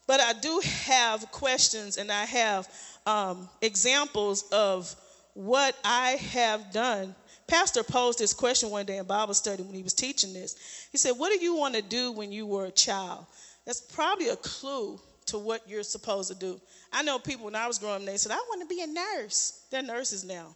but 0.05 0.19
I 0.19 0.33
do 0.33 0.61
have 0.85 1.31
questions 1.31 1.97
and 1.97 2.11
I 2.11 2.25
have 2.25 2.67
um, 3.05 3.47
examples 3.61 4.43
of 4.51 4.93
what 5.33 5.75
I 5.83 6.11
have 6.31 6.71
done. 6.73 7.15
Pastor 7.49 7.81
posed 7.81 8.19
this 8.19 8.33
question 8.33 8.69
one 8.69 8.85
day 8.85 8.97
in 8.97 9.05
Bible 9.05 9.33
study 9.33 9.63
when 9.63 9.73
he 9.73 9.81
was 9.81 9.93
teaching 9.93 10.33
this. 10.33 10.88
He 10.91 10.97
said, 10.99 11.12
What 11.12 11.31
do 11.31 11.43
you 11.43 11.55
want 11.55 11.73
to 11.75 11.81
do 11.81 12.12
when 12.12 12.31
you 12.31 12.45
were 12.45 12.65
a 12.65 12.71
child? 12.71 13.25
That's 13.65 13.81
probably 13.81 14.29
a 14.29 14.35
clue 14.35 14.99
to 15.27 15.39
what 15.39 15.67
you're 15.67 15.83
supposed 15.83 16.31
to 16.31 16.35
do. 16.38 16.62
I 16.93 17.01
know 17.01 17.17
people 17.17 17.45
when 17.45 17.55
I 17.55 17.67
was 17.67 17.79
growing 17.79 18.01
up, 18.01 18.05
they 18.05 18.17
said, 18.17 18.31
I 18.31 18.35
want 18.49 18.62
to 18.62 18.67
be 18.67 18.81
a 18.81 18.88
nurse. 18.88 19.63
They're 19.71 19.81
nurses 19.81 20.23
now. 20.23 20.55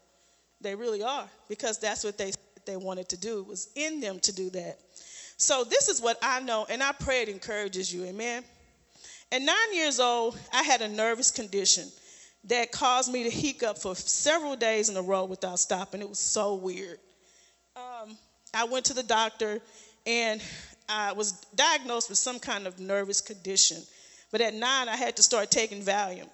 They 0.62 0.76
really 0.76 1.04
are 1.04 1.28
because 1.50 1.80
that's 1.80 2.04
what 2.04 2.18
they, 2.18 2.32
they 2.66 2.78
wanted 2.78 3.10
to 3.10 3.18
do. 3.18 3.40
It 3.40 3.48
was 3.48 3.70
in 3.76 4.00
them 4.00 4.20
to 4.22 4.34
do 4.34 4.50
that. 4.52 4.78
So 5.38 5.64
this 5.64 5.90
is 5.90 6.00
what 6.00 6.18
I 6.22 6.40
know, 6.42 6.66
and 6.70 6.82
I 6.82 6.92
pray 6.92 7.24
it 7.24 7.30
encourages 7.30 7.94
you. 7.94 8.06
Amen. 8.06 8.44
At 9.32 9.42
nine 9.42 9.74
years 9.74 10.00
old, 10.00 10.38
I 10.54 10.62
had 10.62 10.82
a 10.82 10.88
nervous 10.88 11.32
condition 11.32 11.92
that 12.46 12.72
caused 12.72 13.12
me 13.12 13.24
to 13.24 13.30
hiccup 13.30 13.78
for 13.78 13.96
several 13.96 14.56
days 14.56 14.90
in 14.90 14.98
a 14.98 15.02
row 15.02 15.26
without 15.26 15.60
stopping. 15.60 16.02
It 16.02 16.10
was 16.10 16.20
so 16.20 16.56
weird. 16.56 17.00
Um, 17.76 18.18
I 18.54 18.66
went 18.66 18.86
to 18.86 18.94
the 18.94 19.04
doctor 19.04 19.62
and 20.06 20.42
I 20.90 21.14
was 21.14 21.32
diagnosed 21.56 22.10
with 22.10 22.18
some 22.18 22.40
kind 22.40 22.68
of 22.68 22.80
nervous 22.80 23.22
condition. 23.22 23.78
But 24.32 24.42
at 24.42 24.54
nine, 24.54 24.90
I 24.90 24.96
had 24.96 25.16
to 25.18 25.24
start 25.24 25.52
taking 25.52 25.82
Valium. 25.82 26.28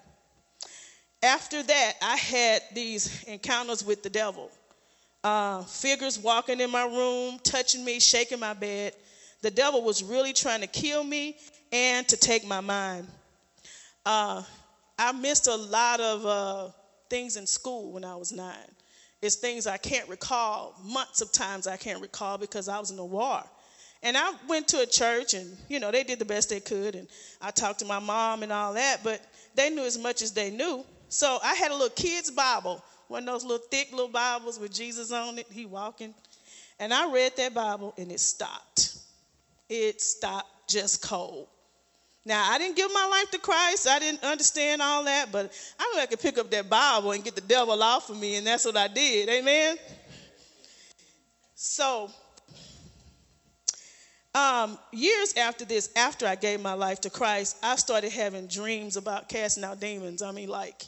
After 1.22 1.62
that, 1.62 1.92
I 2.02 2.16
had 2.16 2.62
these 2.74 3.22
encounters 3.24 3.84
with 3.84 4.02
the 4.02 4.10
devil. 4.10 4.50
Uh, 5.22 5.62
figures 5.64 6.18
walking 6.18 6.60
in 6.60 6.70
my 6.70 6.86
room, 6.86 7.38
touching 7.42 7.84
me, 7.84 8.00
shaking 8.00 8.40
my 8.40 8.54
bed. 8.54 8.94
The 9.42 9.50
devil 9.50 9.82
was 9.82 10.02
really 10.02 10.32
trying 10.32 10.62
to 10.62 10.66
kill 10.66 11.04
me 11.04 11.36
and 11.72 12.08
to 12.08 12.16
take 12.16 12.46
my 12.46 12.60
mind. 12.60 13.06
Uh, 14.04 14.42
I 15.00 15.12
missed 15.12 15.46
a 15.46 15.56
lot 15.56 15.98
of 15.98 16.26
uh, 16.26 16.68
things 17.08 17.38
in 17.38 17.46
school 17.46 17.90
when 17.92 18.04
I 18.04 18.16
was 18.16 18.32
nine. 18.32 18.54
It's 19.22 19.36
things 19.36 19.66
I 19.66 19.78
can't 19.78 20.06
recall, 20.10 20.74
months 20.84 21.22
of 21.22 21.32
times 21.32 21.66
I 21.66 21.78
can't 21.78 22.02
recall 22.02 22.36
because 22.36 22.68
I 22.68 22.78
was 22.78 22.90
in 22.90 22.98
the 22.98 23.04
war. 23.04 23.42
And 24.02 24.14
I 24.14 24.34
went 24.46 24.68
to 24.68 24.80
a 24.80 24.86
church 24.86 25.32
and, 25.32 25.56
you 25.70 25.80
know, 25.80 25.90
they 25.90 26.04
did 26.04 26.18
the 26.18 26.26
best 26.26 26.50
they 26.50 26.60
could. 26.60 26.96
And 26.96 27.08
I 27.40 27.50
talked 27.50 27.78
to 27.78 27.86
my 27.86 27.98
mom 27.98 28.42
and 28.42 28.52
all 28.52 28.74
that, 28.74 29.00
but 29.02 29.22
they 29.54 29.70
knew 29.70 29.84
as 29.84 29.98
much 29.98 30.20
as 30.20 30.32
they 30.32 30.50
knew. 30.50 30.84
So 31.08 31.38
I 31.42 31.54
had 31.54 31.70
a 31.70 31.74
little 31.74 31.88
kid's 31.88 32.30
Bible, 32.30 32.84
one 33.08 33.22
of 33.22 33.26
those 33.26 33.44
little 33.44 33.66
thick 33.70 33.92
little 33.92 34.08
Bibles 34.08 34.60
with 34.60 34.72
Jesus 34.72 35.12
on 35.12 35.38
it, 35.38 35.46
he 35.50 35.64
walking. 35.64 36.12
And 36.78 36.92
I 36.92 37.10
read 37.10 37.32
that 37.38 37.54
Bible 37.54 37.94
and 37.96 38.12
it 38.12 38.20
stopped. 38.20 38.98
It 39.70 40.02
stopped 40.02 40.68
just 40.68 41.00
cold. 41.00 41.48
Now, 42.24 42.50
I 42.50 42.58
didn't 42.58 42.76
give 42.76 42.92
my 42.92 43.06
life 43.06 43.30
to 43.30 43.38
Christ. 43.38 43.88
I 43.88 43.98
didn't 43.98 44.22
understand 44.22 44.82
all 44.82 45.04
that, 45.04 45.32
but 45.32 45.52
I 45.78 45.92
knew 45.94 46.02
I 46.02 46.06
could 46.06 46.20
pick 46.20 46.38
up 46.38 46.50
that 46.50 46.68
Bible 46.68 47.12
and 47.12 47.24
get 47.24 47.34
the 47.34 47.40
devil 47.40 47.82
off 47.82 48.10
of 48.10 48.18
me, 48.18 48.36
and 48.36 48.46
that's 48.46 48.64
what 48.64 48.76
I 48.76 48.88
did. 48.88 49.28
Amen? 49.30 49.78
So, 51.54 52.10
um, 54.34 54.78
years 54.92 55.34
after 55.34 55.64
this, 55.64 55.90
after 55.96 56.26
I 56.26 56.34
gave 56.36 56.60
my 56.60 56.74
life 56.74 57.00
to 57.02 57.10
Christ, 57.10 57.56
I 57.62 57.76
started 57.76 58.12
having 58.12 58.46
dreams 58.46 58.96
about 58.96 59.28
casting 59.28 59.64
out 59.64 59.80
demons. 59.80 60.22
I 60.22 60.30
mean, 60.30 60.48
like 60.48 60.84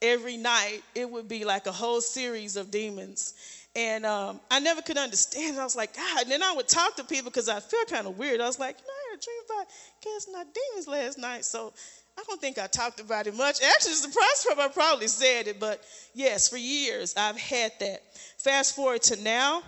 every 0.00 0.36
night, 0.36 0.80
it 0.94 1.10
would 1.10 1.28
be 1.28 1.44
like 1.44 1.66
a 1.66 1.72
whole 1.72 2.00
series 2.00 2.56
of 2.56 2.70
demons. 2.70 3.34
And 3.76 4.04
um, 4.06 4.40
I 4.50 4.60
never 4.60 4.82
could 4.82 4.98
understand. 4.98 5.58
I 5.58 5.64
was 5.64 5.76
like, 5.76 5.94
God. 5.94 6.22
And 6.22 6.30
then 6.30 6.42
I 6.42 6.52
would 6.52 6.68
talk 6.68 6.96
to 6.96 7.04
people 7.04 7.30
because 7.30 7.48
I 7.48 7.60
feel 7.60 7.84
kind 7.84 8.06
of 8.06 8.18
weird. 8.18 8.40
I 8.40 8.46
was 8.46 8.58
like, 8.58 8.76
no, 8.76 8.82
I 8.82 9.10
had 9.10 9.18
a 9.18 9.22
dream 9.22 9.36
about 9.46 9.66
casting 10.02 10.34
out 10.34 10.46
demons 10.54 10.88
last 10.88 11.18
night. 11.18 11.44
So 11.44 11.72
I 12.18 12.24
don't 12.26 12.40
think 12.40 12.58
I 12.58 12.66
talked 12.66 12.98
about 12.98 13.28
it 13.28 13.36
much. 13.36 13.62
Actually, 13.62 14.10
price 14.12 14.44
from 14.44 14.58
I 14.58 14.68
probably 14.68 15.06
said 15.06 15.46
it, 15.46 15.60
but 15.60 15.84
yes, 16.14 16.48
for 16.48 16.56
years 16.56 17.14
I've 17.16 17.38
had 17.38 17.72
that. 17.78 18.02
Fast 18.38 18.74
forward 18.74 19.02
to 19.02 19.22
now, 19.22 19.62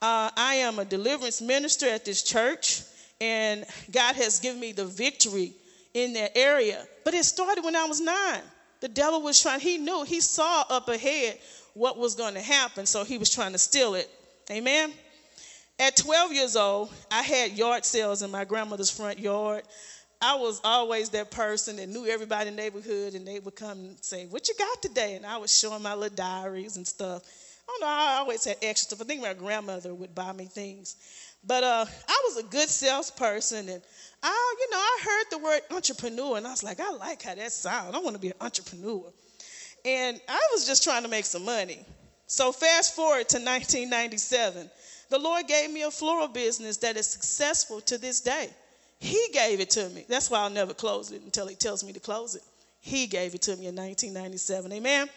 uh, 0.00 0.30
I 0.36 0.56
am 0.56 0.78
a 0.78 0.84
deliverance 0.84 1.40
minister 1.40 1.86
at 1.86 2.04
this 2.04 2.22
church, 2.22 2.82
and 3.20 3.64
God 3.90 4.14
has 4.14 4.38
given 4.38 4.60
me 4.60 4.70
the 4.70 4.84
victory 4.84 5.52
in 5.94 6.12
that 6.12 6.36
area. 6.36 6.86
But 7.04 7.14
it 7.14 7.24
started 7.24 7.64
when 7.64 7.74
I 7.74 7.86
was 7.86 8.00
nine. 8.00 8.42
The 8.80 8.88
devil 8.88 9.22
was 9.22 9.40
trying, 9.40 9.60
he 9.60 9.78
knew, 9.78 10.04
he 10.04 10.20
saw 10.20 10.64
up 10.68 10.88
ahead 10.88 11.38
what 11.74 11.98
was 11.98 12.14
going 12.14 12.34
to 12.34 12.40
happen, 12.40 12.86
so 12.86 13.04
he 13.04 13.18
was 13.18 13.30
trying 13.30 13.52
to 13.52 13.58
steal 13.58 13.94
it. 13.94 14.10
Amen. 14.50 14.92
At 15.78 15.96
12 15.96 16.32
years 16.32 16.56
old, 16.56 16.92
I 17.10 17.22
had 17.22 17.52
yard 17.52 17.84
sales 17.84 18.22
in 18.22 18.30
my 18.30 18.44
grandmother's 18.44 18.90
front 18.90 19.18
yard. 19.18 19.62
I 20.22 20.36
was 20.36 20.60
always 20.64 21.10
that 21.10 21.30
person 21.30 21.76
that 21.76 21.88
knew 21.88 22.06
everybody 22.06 22.48
in 22.48 22.56
the 22.56 22.62
neighborhood, 22.62 23.14
and 23.14 23.26
they 23.26 23.38
would 23.40 23.56
come 23.56 23.78
and 23.78 23.98
say, 24.02 24.24
What 24.26 24.48
you 24.48 24.54
got 24.58 24.80
today? 24.80 25.14
And 25.16 25.26
I 25.26 25.36
was 25.36 25.56
showing 25.56 25.82
my 25.82 25.94
little 25.94 26.16
diaries 26.16 26.78
and 26.78 26.86
stuff. 26.86 27.22
I 27.68 27.72
don't 27.72 27.80
know, 27.80 27.86
I 27.88 28.16
always 28.20 28.44
had 28.44 28.56
extra 28.62 28.86
stuff. 28.86 29.02
I 29.02 29.04
think 29.04 29.20
my 29.20 29.34
grandmother 29.34 29.92
would 29.94 30.14
buy 30.14 30.32
me 30.32 30.46
things. 30.46 30.96
But 31.44 31.62
uh, 31.62 31.86
I 32.08 32.22
was 32.24 32.38
a 32.38 32.48
good 32.48 32.68
salesperson, 32.68 33.68
and 33.68 33.82
I, 34.22 34.54
you 34.60 34.70
know, 34.70 34.78
I 34.78 34.98
heard 35.04 35.24
the 35.30 35.38
word 35.38 35.60
entrepreneur, 35.70 36.36
and 36.36 36.46
I 36.46 36.50
was 36.50 36.64
like, 36.64 36.80
I 36.80 36.90
like 36.90 37.22
how 37.22 37.34
that 37.34 37.52
sounds. 37.52 37.94
I 37.94 37.98
want 37.98 38.16
to 38.16 38.20
be 38.20 38.28
an 38.28 38.34
entrepreneur. 38.40 39.04
And 39.84 40.20
I 40.28 40.40
was 40.52 40.66
just 40.66 40.82
trying 40.82 41.04
to 41.04 41.08
make 41.08 41.24
some 41.24 41.44
money. 41.44 41.84
So 42.26 42.50
fast 42.50 42.96
forward 42.96 43.28
to 43.28 43.36
1997. 43.36 44.68
The 45.10 45.18
Lord 45.18 45.46
gave 45.46 45.70
me 45.70 45.82
a 45.82 45.90
floral 45.90 46.26
business 46.26 46.78
that 46.78 46.96
is 46.96 47.06
successful 47.06 47.80
to 47.82 47.96
this 47.96 48.20
day. 48.20 48.50
He 48.98 49.28
gave 49.32 49.60
it 49.60 49.70
to 49.70 49.88
me. 49.90 50.04
That's 50.08 50.30
why 50.30 50.40
I'll 50.40 50.50
never 50.50 50.74
close 50.74 51.12
it 51.12 51.22
until 51.22 51.46
He 51.46 51.54
tells 51.54 51.84
me 51.84 51.92
to 51.92 52.00
close 52.00 52.34
it. 52.34 52.42
He 52.80 53.06
gave 53.06 53.34
it 53.34 53.42
to 53.42 53.50
me 53.56 53.66
in 53.66 53.76
1997. 53.76 54.72
Amen. 54.72 55.08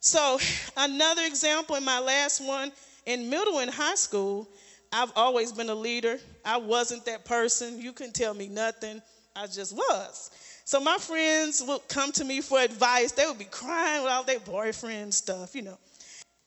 So, 0.00 0.38
another 0.76 1.22
example 1.24 1.76
in 1.76 1.84
my 1.84 2.00
last 2.00 2.40
one 2.40 2.72
in 3.06 3.28
middle 3.28 3.58
and 3.58 3.70
high 3.70 3.96
school, 3.96 4.48
I've 4.92 5.12
always 5.14 5.52
been 5.52 5.70
a 5.70 5.74
leader. 5.74 6.18
I 6.44 6.56
wasn't 6.58 7.04
that 7.06 7.24
person. 7.24 7.80
You 7.80 7.92
couldn't 7.92 8.14
tell 8.14 8.34
me 8.34 8.48
nothing. 8.48 9.00
I 9.36 9.46
just 9.46 9.74
was. 9.74 10.30
So, 10.64 10.80
my 10.80 10.98
friends 10.98 11.62
would 11.66 11.80
come 11.88 12.12
to 12.12 12.24
me 12.24 12.40
for 12.40 12.60
advice. 12.60 13.12
They 13.12 13.26
would 13.26 13.38
be 13.38 13.44
crying 13.44 14.02
with 14.02 14.12
all 14.12 14.24
their 14.24 14.40
boyfriend 14.40 15.14
stuff, 15.14 15.54
you 15.54 15.62
know. 15.62 15.78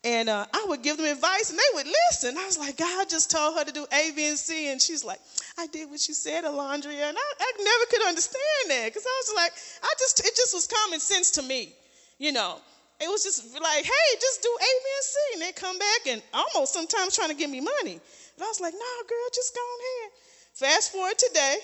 And 0.05 0.27
uh, 0.27 0.45
I 0.53 0.65
would 0.67 0.81
give 0.81 0.97
them 0.97 1.05
advice 1.05 1.49
and 1.49 1.57
they 1.57 1.75
would 1.75 1.87
listen. 1.87 2.37
I 2.37 2.45
was 2.45 2.57
like, 2.57 2.75
God 2.75 3.09
just 3.09 3.31
told 3.31 3.57
her 3.57 3.63
to 3.63 3.71
do 3.71 3.85
A, 3.93 4.11
B, 4.13 4.27
and 4.27 4.37
C. 4.37 4.69
And 4.69 4.81
she's 4.81 5.05
like, 5.05 5.19
I 5.57 5.67
did 5.67 5.89
what 5.89 6.05
you 6.09 6.13
said, 6.13 6.43
Alondria. 6.43 7.07
And 7.07 7.17
I, 7.17 7.33
I 7.39 7.51
never 7.57 7.85
could 7.89 8.05
understand 8.07 8.67
that 8.67 8.85
because 8.87 9.05
I 9.05 9.21
was 9.25 9.33
like, 9.35 9.53
I 9.81 9.93
just, 9.97 10.19
it 10.19 10.35
just 10.35 10.53
was 10.53 10.67
common 10.67 10.99
sense 10.99 11.31
to 11.31 11.41
me. 11.41 11.73
You 12.19 12.33
know, 12.33 12.57
it 13.03 13.09
was 13.09 13.23
just 13.23 13.53
like, 13.53 13.83
hey, 13.83 14.09
just 14.19 14.41
do 14.41 14.49
A, 14.49 14.59
B, 14.59 14.89
and 14.95 15.03
C. 15.03 15.17
And 15.33 15.41
they 15.41 15.51
come 15.51 15.77
back 15.77 16.07
and 16.07 16.21
almost 16.33 16.73
sometimes 16.73 17.15
trying 17.15 17.29
to 17.29 17.35
give 17.35 17.49
me 17.49 17.59
money. 17.59 17.99
And 18.35 18.43
I 18.43 18.47
was 18.47 18.61
like, 18.61 18.73
no, 18.73 19.07
girl, 19.07 19.27
just 19.33 19.53
go 19.53 19.59
on 19.59 19.79
ahead. 19.79 20.11
Fast 20.53 20.91
forward 20.91 21.17
today, 21.17 21.57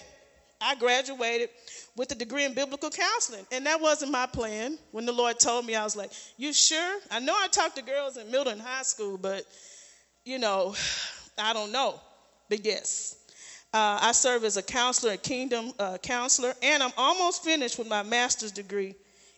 I 0.62 0.76
graduated 0.76 1.50
with 1.96 2.12
a 2.12 2.16
degree 2.16 2.44
in 2.44 2.54
biblical 2.54 2.90
counseling. 2.90 3.46
And 3.52 3.66
that 3.66 3.80
wasn't 3.80 4.12
my 4.12 4.26
plan. 4.26 4.78
When 4.92 5.06
the 5.06 5.12
Lord 5.14 5.40
told 5.40 5.66
me, 5.66 5.76
I 5.76 5.84
was 5.84 5.96
like, 5.96 6.12
You 6.38 6.52
sure? 6.54 7.00
I 7.10 7.20
know 7.20 7.34
I 7.34 7.48
talked 7.48 7.78
to 7.78 7.82
girls 7.82 8.18
in 8.18 8.30
middle 8.30 8.52
and 8.52 8.62
high 8.62 8.84
school, 8.84 9.18
but, 9.18 9.46
you 10.26 10.40
know, 10.40 10.76
I 11.38 11.54
don't 11.54 11.72
know. 11.72 12.00
But 12.50 12.66
yes. 12.66 13.16
Uh, 13.72 14.00
I 14.02 14.12
serve 14.14 14.44
as 14.46 14.58
a 14.58 14.64
counselor, 14.64 15.14
a 15.14 15.18
kingdom 15.18 15.72
uh, 15.78 16.00
counselor, 16.00 16.56
and 16.64 16.82
I'm 16.82 16.92
almost 16.98 17.44
finished 17.44 17.78
with 17.78 17.88
my 17.88 18.02
master's 18.02 18.52
degree 18.52 18.96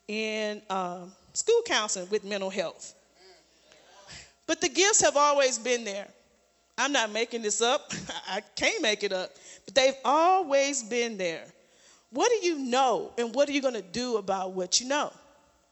in 0.07 0.61
uh, 0.69 1.01
school 1.33 1.61
counseling 1.65 2.09
with 2.09 2.23
mental 2.23 2.49
health. 2.49 2.95
But 4.47 4.61
the 4.61 4.69
gifts 4.69 5.01
have 5.01 5.15
always 5.15 5.57
been 5.57 5.83
there. 5.83 6.07
I'm 6.77 6.91
not 6.91 7.11
making 7.11 7.41
this 7.41 7.61
up. 7.61 7.93
I 8.27 8.41
can't 8.55 8.81
make 8.81 9.03
it 9.03 9.13
up. 9.13 9.31
But 9.65 9.75
they've 9.75 9.95
always 10.03 10.83
been 10.83 11.17
there. 11.17 11.43
What 12.09 12.29
do 12.29 12.45
you 12.45 12.57
know 12.57 13.13
and 13.17 13.33
what 13.33 13.47
are 13.47 13.53
you 13.53 13.61
going 13.61 13.75
to 13.75 13.81
do 13.81 14.17
about 14.17 14.51
what 14.51 14.81
you 14.81 14.87
know? 14.87 15.11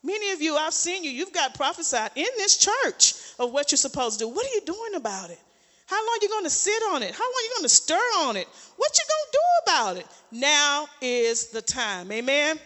Many 0.02 0.32
of 0.32 0.42
you, 0.42 0.56
I've 0.56 0.74
seen 0.74 1.04
you, 1.04 1.12
you've 1.12 1.34
got 1.34 1.56
prophesied 1.56 2.12
in 2.16 2.28
this 2.38 2.58
church 2.58 3.16
of 3.38 3.52
what 3.52 3.72
you're 3.72 3.78
supposed 3.78 4.20
to 4.20 4.26
do. 4.26 4.30
What 4.30 4.46
are 4.46 4.54
you 4.54 4.62
doing 4.62 4.96
about 4.96 5.30
it? 5.30 5.40
How 5.88 5.98
long 5.98 6.18
are 6.22 6.24
you 6.24 6.30
going 6.30 6.44
to 6.46 6.50
sit 6.50 6.82
on 6.92 7.04
it? 7.04 7.12
How 7.14 7.24
long 7.24 7.34
are 7.36 7.44
you 7.44 7.52
going 7.58 7.64
to 7.64 7.70
stir 7.70 7.96
on 8.20 8.38
it? 8.38 8.48
What 8.78 8.92
you 8.98 9.04
going 9.10 9.26
to 9.26 9.32
do 9.34 9.72
about 9.72 9.98
it? 9.98 10.08
Now 10.32 10.88
is 11.02 11.48
the 11.48 11.62
time. 11.62 12.12
Amen. 12.12 12.60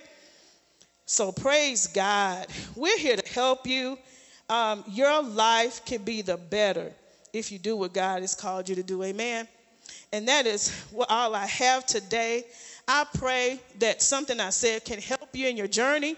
So 1.13 1.31
praise 1.31 1.85
God. 1.85 2.47
We're 2.75 2.97
here 2.97 3.15
to 3.15 3.33
help 3.33 3.67
you. 3.67 3.99
Um, 4.49 4.83
your 4.87 5.21
life 5.21 5.85
can 5.85 6.01
be 6.01 6.23
the 6.23 6.37
better 6.37 6.91
if 7.31 7.51
you 7.51 7.59
do 7.59 7.77
what 7.77 7.93
God 7.93 8.21
has 8.21 8.33
called 8.33 8.67
you 8.67 8.73
to 8.73 8.81
do. 8.81 9.03
Amen. 9.03 9.47
And 10.11 10.27
that 10.27 10.47
is 10.47 10.71
what 10.89 11.11
all 11.11 11.35
I 11.35 11.45
have 11.45 11.85
today. 11.85 12.45
I 12.87 13.05
pray 13.13 13.59
that 13.77 14.01
something 14.01 14.39
I 14.39 14.49
said 14.49 14.85
can 14.85 14.99
help 14.99 15.29
you 15.35 15.47
in 15.47 15.55
your 15.55 15.67
journey. 15.67 16.15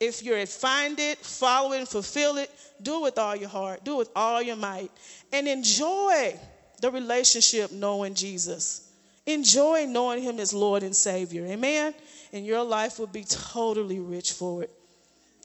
If 0.00 0.22
you're 0.22 0.46
find 0.46 0.98
it, 0.98 1.18
follow 1.18 1.74
it, 1.74 1.80
and 1.80 1.88
fulfill 1.88 2.38
it, 2.38 2.50
do 2.80 3.00
it 3.00 3.02
with 3.02 3.18
all 3.18 3.36
your 3.36 3.50
heart, 3.50 3.84
do 3.84 3.96
it 3.96 3.98
with 3.98 4.10
all 4.16 4.40
your 4.40 4.56
might, 4.56 4.90
and 5.30 5.46
enjoy 5.46 6.40
the 6.80 6.90
relationship 6.90 7.70
knowing 7.70 8.14
Jesus. 8.14 8.90
Enjoy 9.26 9.84
knowing 9.84 10.22
Him 10.22 10.40
as 10.40 10.54
Lord 10.54 10.82
and 10.82 10.96
Savior. 10.96 11.44
Amen. 11.44 11.92
And 12.32 12.44
your 12.44 12.62
life 12.62 12.98
will 12.98 13.06
be 13.06 13.24
totally 13.24 14.00
rich 14.00 14.32
for 14.32 14.62
it. 14.62 14.70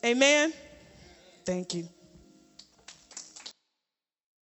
Amen. 0.03 0.53
Thank 1.45 1.73
you. 1.75 1.87